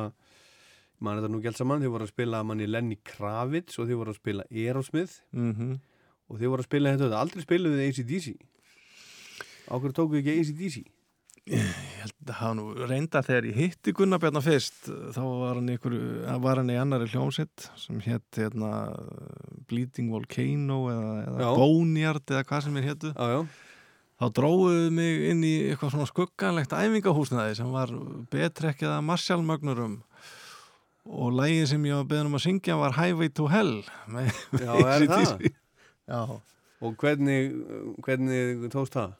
mann 1.03 1.19
þetta 1.19 1.31
nú 1.33 1.41
gælt 1.43 1.59
saman, 1.59 1.83
þið 1.83 1.93
voru 1.97 2.07
að 2.07 2.13
spila 2.13 2.43
manni 2.47 2.69
Lenny 2.71 2.99
Kravitz 3.03 3.75
og 3.81 3.89
þið 3.89 3.99
voru 3.99 4.13
að 4.15 4.21
spila 4.21 4.45
Aerosmith 4.47 5.17
mm 5.35 5.51
-hmm. 5.53 5.73
og 6.31 6.39
þið 6.39 6.53
voru 6.53 6.63
að 6.63 6.69
spila 6.69 6.95
þetta, 6.95 7.19
aldrei 7.19 7.43
spiluðu 7.43 7.81
þið 7.81 7.89
ACDC. 7.91 8.27
Ákveður 9.67 9.97
tókuðu 9.99 10.21
ekki 10.23 10.39
ACDC? 10.39 10.96
Ég 11.47 11.67
held 12.01 12.31
að 12.31 12.39
það 12.41 12.55
nú 12.59 12.63
reynda 12.89 13.21
þegar 13.23 13.45
ég 13.47 13.57
hitti 13.61 13.93
Gunnar 13.95 14.19
Bjarnar 14.19 14.43
fyrst 14.43 14.89
þá 15.15 15.19
var 15.23 15.59
hann, 15.59 15.69
ykkur, 15.77 15.93
var 16.43 16.59
hann 16.59 16.71
í 16.73 16.75
annari 16.79 17.07
hljómsitt 17.11 17.69
sem 17.79 18.01
hétt 18.03 18.39
hérna, 18.41 18.71
Bleeding 19.69 20.09
Volcano 20.11 20.81
eða, 20.91 21.13
eða. 21.23 21.53
Boneyard 21.55 22.33
eða 22.35 22.43
hvað 22.49 22.65
sem 22.67 22.79
er 22.81 22.87
héttu 22.89 23.13
Já, 23.13 23.29
já. 23.31 23.39
þá 24.19 24.25
dróðuðu 24.41 24.89
mig 24.97 25.23
inn 25.31 25.45
í 25.47 25.53
eitthvað 25.69 25.93
svona 25.95 26.09
skugganlegt 26.11 26.75
æfingahúsnaði 26.75 27.55
sem 27.61 27.71
var 27.75 27.93
betrekkið 28.33 28.91
að 28.97 29.05
Marshall-mögnurum 29.11 29.95
og 31.07 31.37
lægið 31.39 31.69
sem 31.71 31.85
ég 31.87 32.01
var 32.01 32.09
beðin 32.11 32.27
um 32.33 32.35
að 32.41 32.43
syngja 32.49 32.75
var 32.81 32.97
Highway 32.99 33.31
to 33.39 33.47
Hell 33.51 33.77
Já, 33.85 34.73
er 34.83 35.07
það? 35.07 35.47
Já, 36.11 36.19
Og 36.77 36.93
hvernig, 37.01 37.55
hvernig 38.05 38.67
tókst 38.69 38.93
það? 38.99 39.15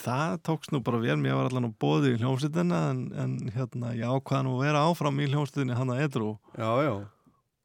Það 0.00 0.36
tókst 0.46 0.72
nú 0.74 0.80
bara 0.84 1.00
vel, 1.02 1.16
mér 1.20 1.36
var 1.38 1.48
allan 1.50 1.68
á 1.68 1.72
bóði 1.82 2.14
í 2.14 2.20
hljómsveitina 2.20 2.78
en, 2.92 3.00
en 3.18 3.32
hérna, 3.54 3.92
ég 3.98 4.08
ákvaða 4.08 4.46
nú 4.46 4.54
að 4.58 4.64
vera 4.66 4.84
áfram 4.88 5.20
í 5.20 5.28
hljómsveitinni 5.30 5.76
hann 5.78 5.92
að 5.94 6.02
edru 6.06 6.30
Já, 6.56 6.70
já. 6.86 6.94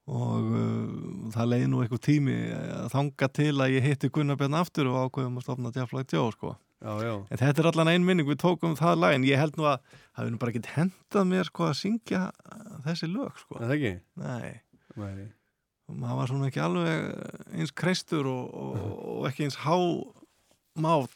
og 0.08 0.52
uh, 0.52 1.32
það 1.36 1.50
leiði 1.54 1.70
nú 1.72 1.82
eitthvað 1.84 2.04
tími 2.08 2.38
að 2.54 2.88
þanga 2.96 3.30
til 3.40 3.52
að 3.56 3.74
ég 3.78 3.88
hitti 3.90 4.12
Gunnar 4.16 4.40
Bjarn 4.40 4.60
aftur 4.62 4.90
og 4.92 5.00
ákveðum 5.08 5.40
að 5.42 5.48
stopna 5.48 5.74
Djaflag 5.76 6.08
Djó 6.12 6.26
sko. 6.36 6.54
Já, 6.78 6.92
já. 7.02 7.14
en 7.34 7.40
þetta 7.42 7.64
er 7.64 7.68
allan 7.72 7.90
ein 7.90 8.04
minning, 8.06 8.28
við 8.30 8.38
tókum 8.44 8.76
það 8.78 9.00
lag 9.02 9.16
en 9.18 9.24
ég 9.26 9.40
held 9.42 9.56
nú 9.58 9.66
að 9.66 9.80
það 9.90 10.20
hefði 10.20 10.34
nú 10.36 10.40
bara 10.44 10.52
ekki 10.54 10.76
hendað 10.76 11.24
mér 11.32 11.48
sko, 11.50 11.66
að 11.72 11.80
syngja 11.80 12.20
þessi 12.86 13.10
lög 13.10 13.40
sko. 13.42 13.58
Er 13.58 13.66
það 13.66 13.74
ekki? 13.80 13.94
nei, 14.22 14.52
Nei. 14.98 15.26
maður 15.90 16.20
var 16.20 16.30
svona 16.30 16.52
ekki 16.52 16.62
alveg 16.62 17.08
eins 17.58 17.74
kreistur 17.82 18.30
og, 18.30 18.54
og, 18.54 18.78
og 19.16 19.26
ekki 19.32 19.48
eins 19.48 19.58
há 19.64 19.74
máll 20.84 21.08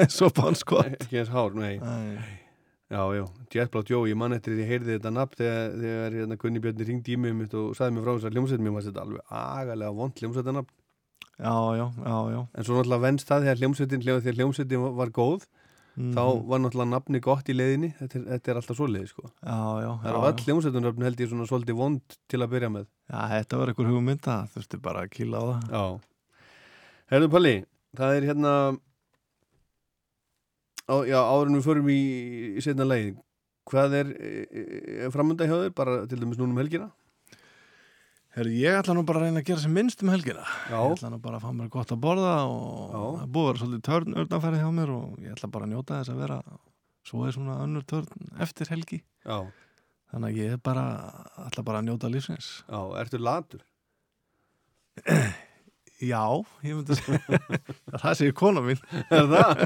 eins 0.00 0.20
og 0.26 0.32
Bon 0.38 0.54
Scott 0.58 0.88
Ekki 1.00 1.20
eins 1.22 1.32
hár, 1.34 1.54
nei. 1.58 1.76
nei. 1.82 2.38
Já, 2.92 3.00
já, 3.16 3.24
Jetblá 3.54 3.80
Joe, 3.88 4.04
ég 4.10 4.18
man 4.20 4.34
eftir 4.36 4.52
því 4.52 4.58
að 4.58 4.62
ég 4.66 4.70
heyrði 4.74 4.96
þetta 4.98 5.12
nafn 5.16 5.38
þegar, 5.40 5.70
þegar 5.80 6.16
hérna, 6.18 6.36
Gunni 6.42 6.60
Björni 6.60 6.86
ringdi 6.90 7.14
í 7.14 7.20
mig 7.22 7.32
mitt 7.38 7.54
og 7.56 7.70
sagði 7.78 7.94
mér 7.96 8.04
frá 8.04 8.12
þessar 8.18 8.34
hljómsveit. 8.36 8.60
Mér 8.66 8.74
var 8.76 8.84
þetta 8.88 9.04
alveg 9.06 9.22
agalega 9.38 9.94
vond 9.96 10.20
hljómsveitanafn 10.20 10.78
Já, 11.42 11.54
já, 11.78 11.86
já, 12.04 12.16
já. 12.34 12.40
en 12.52 12.66
svo 12.68 12.76
náttúrulega 12.76 13.02
venst 13.06 13.30
það 13.32 13.46
þegar 13.46 13.60
hljómsveitin 13.62 14.02
þegar 14.04 14.36
hljómsveitin 14.38 14.84
var- 15.00 15.14
góð 15.16 15.48
Mm 15.92 16.14
þá 16.16 16.22
var 16.48 16.60
náttúrulega 16.64 16.88
nafni 16.88 17.18
gott 17.20 17.48
í 17.52 17.56
leiðinni. 17.56 17.90
Þetta 17.98 18.16
er, 18.16 18.22
þetta 18.30 18.48
er 18.52 18.58
alltaf 18.62 18.76
svoleiði 18.78 19.08
sko. 19.10 19.26
Já, 19.44 19.56
já, 19.84 19.88
það 20.00 20.06
er 20.08 20.16
öll 20.28 20.44
hljómsveitunöfn 20.46 21.04
held 21.04 21.20
ég 21.20 21.28
svona 21.28 21.48
svolítið 21.50 21.76
vond 21.76 22.14
til 22.32 22.40
að 22.40 22.52
byrja 22.54 22.70
með. 22.72 22.86
Já, 23.12 23.18
þetta 23.34 23.58
var 23.60 23.72
einhver 23.74 23.90
hugmynd 23.90 24.28
að 24.32 24.46
þurfti 24.54 24.80
bara 24.86 25.02
að 25.04 25.10
kýla 25.18 25.42
á. 30.88 30.94
Já 31.08 31.18
áður 31.20 31.50
en 31.52 31.58
við 31.60 31.66
förum 31.68 31.88
í, 31.92 32.00
í 32.58 32.64
setna 32.64 32.86
leið 32.88 33.12
hvað 33.70 33.94
er, 34.00 34.08
er 35.06 35.12
framönda 35.14 35.46
hjá 35.46 35.54
þér 35.60 35.74
bara 35.78 36.00
til 36.10 36.18
dæmis 36.18 36.40
núna 36.40 36.50
um 36.56 36.60
helgina 36.62 36.90
Herru, 38.32 38.48
ég 38.56 38.78
ætla 38.80 38.94
nú 38.96 39.02
bara 39.04 39.20
að 39.20 39.26
reyna 39.26 39.40
að 39.42 39.48
gera 39.50 39.60
sem 39.60 39.74
minnst 39.76 40.00
um 40.00 40.08
helgina. 40.08 40.40
Já. 40.72 40.78
Ég 40.80 40.94
ætla 40.94 41.10
nú 41.12 41.18
bara 41.20 41.36
að 41.36 41.42
fá 41.44 41.50
mér 41.52 41.66
gott 41.68 41.90
að 41.92 41.98
borða 42.00 42.30
og 42.48 42.94
það 43.18 43.26
búið 43.34 43.58
svolítið 43.60 43.82
törn 43.90 44.14
örnafærið 44.22 44.62
hjá 44.62 44.70
mér 44.72 44.92
og 44.94 45.18
ég 45.20 45.34
ætla 45.34 45.50
bara 45.52 45.66
að 45.68 45.72
njóta 45.74 45.98
þess 45.98 46.12
að 46.14 46.22
vera 46.22 46.38
svo 47.10 47.26
er 47.28 47.34
svona 47.36 47.58
önnur 47.66 47.84
törn 47.84 48.32
eftir 48.40 48.72
helgi. 48.72 49.02
Já, 49.28 49.36
Þannig 50.14 50.32
að 50.32 50.40
ég 50.46 50.62
bara, 50.64 50.86
ætla 51.44 51.62
bara 51.68 51.82
að 51.82 51.90
njóta 51.90 52.08
lífsins. 52.08 52.48
já, 52.72 52.80
ertu 53.04 53.20
latur? 53.20 53.62
Já, 56.02 56.24
ég 56.66 56.76
myndi 56.76 56.96
að 56.98 58.00
það 58.02 58.16
segir 58.18 58.36
kona 58.38 58.62
mín. 58.64 58.80
Er 59.06 59.28
það? 59.30 59.64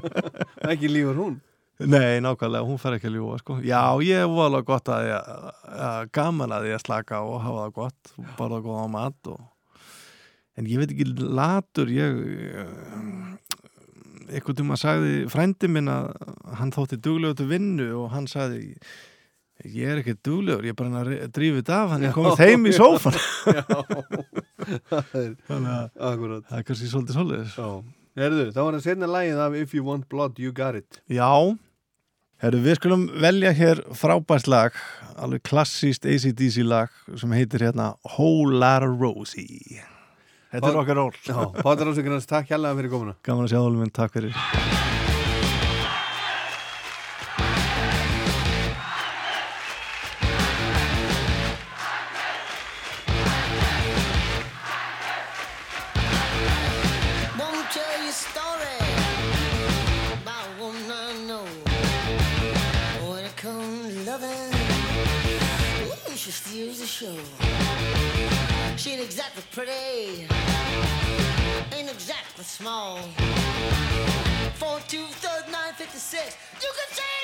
Ekki 0.73 0.91
lífur 0.93 1.21
hún? 1.23 1.37
Nei, 1.77 2.23
nákvæmlega, 2.25 2.65
hún 2.65 2.81
fer 2.81 2.97
ekki 2.97 3.11
að 3.11 3.19
ljúa, 3.19 3.41
sko. 3.43 3.59
Já, 3.65 3.81
ég 4.05 4.23
er 4.23 4.39
alveg 4.47 4.69
gott 4.69 4.89
að 4.93 5.11
ég, 5.11 5.35
að 5.89 6.07
gaman 6.17 6.55
að 6.57 6.71
ég 6.71 6.81
slaka 6.81 7.21
og 7.25 7.43
hafa 7.45 7.67
það 7.67 7.75
gott, 7.81 8.15
borða 8.39 8.63
góða 8.65 8.87
mat 8.95 9.33
og 9.33 9.43
en 10.57 10.69
ég 10.71 10.81
veit 10.81 10.95
ekki 10.95 11.09
latur, 11.21 11.91
ég 11.93 12.23
eitthvað 14.27 14.61
tíma 14.61 14.79
sagði 14.81 15.19
frændi 15.31 15.69
minn 15.71 15.91
að 15.93 16.09
hann 16.59 16.73
þótti 16.75 16.99
duglegur 17.03 17.37
til 17.39 17.51
vinnu 17.51 17.91
og 18.01 18.09
hann 18.15 18.27
sagði 18.31 18.73
ég 19.73 19.93
er 19.93 20.01
ekki 20.03 20.17
duglegur, 20.27 20.67
ég 20.67 20.75
er 20.75 20.79
bara 20.79 21.05
að 21.05 21.13
þetta 21.29 21.79
af, 21.83 21.93
hann 21.95 22.09
er 22.09 22.17
komið 22.17 22.41
þeim 22.41 22.67
í 22.71 22.75
sófan 22.77 23.21
Já, 23.57 24.46
þannig 24.67 25.71
að 25.73 26.09
akkurat. 26.11 26.45
það 26.51 26.59
er 26.59 26.67
kannski 26.71 26.91
svolítið 26.91 27.19
svolítið 27.21 27.55
herðu, 28.17 28.45
þá 28.55 28.61
var 28.65 28.77
það 28.79 28.85
setna 28.87 29.09
lægið 29.13 29.41
af 29.47 29.57
If 29.61 29.75
You 29.77 29.85
Want 29.87 30.09
Blood, 30.13 30.39
You 30.41 30.53
Got 30.57 30.79
It. 30.81 31.01
Já, 31.13 31.29
herru, 32.43 32.63
við 32.65 32.79
skulum 32.81 33.05
velja 33.23 33.53
hér 33.57 33.83
frábært 33.97 34.49
lag, 34.51 34.79
alveg 35.21 35.45
klassíst 35.47 36.09
ACDC 36.09 36.65
lag 36.65 36.93
sem 37.21 37.37
heitir 37.37 37.67
hérna 37.69 37.93
Whole 38.17 38.57
Lotta 38.57 38.89
Rosie. 38.89 39.83
Þetta 40.53 40.63
er 40.63 40.73
Pál- 40.73 40.83
okkar 40.83 40.97
ról. 41.03 41.13
Já, 41.27 41.41
Pátar 41.61 41.91
Ásökurnars, 41.93 42.29
takk 42.31 42.49
hérlega 42.55 42.79
fyrir 42.81 42.95
komuna. 42.95 43.17
Gaman 43.27 43.45
að 43.49 43.53
sjá 43.57 43.65
minn, 43.83 43.93
takk 43.93 44.17
fyrir. 44.17 44.96
pretty. 69.57 70.29
Ain't 71.73 71.91
exactly 71.91 72.45
small. 72.45 72.99
4, 74.57 74.81
2, 74.87 75.07
3, 75.07 75.53
You 76.61 76.71
can 76.77 76.95
say. 76.95 77.16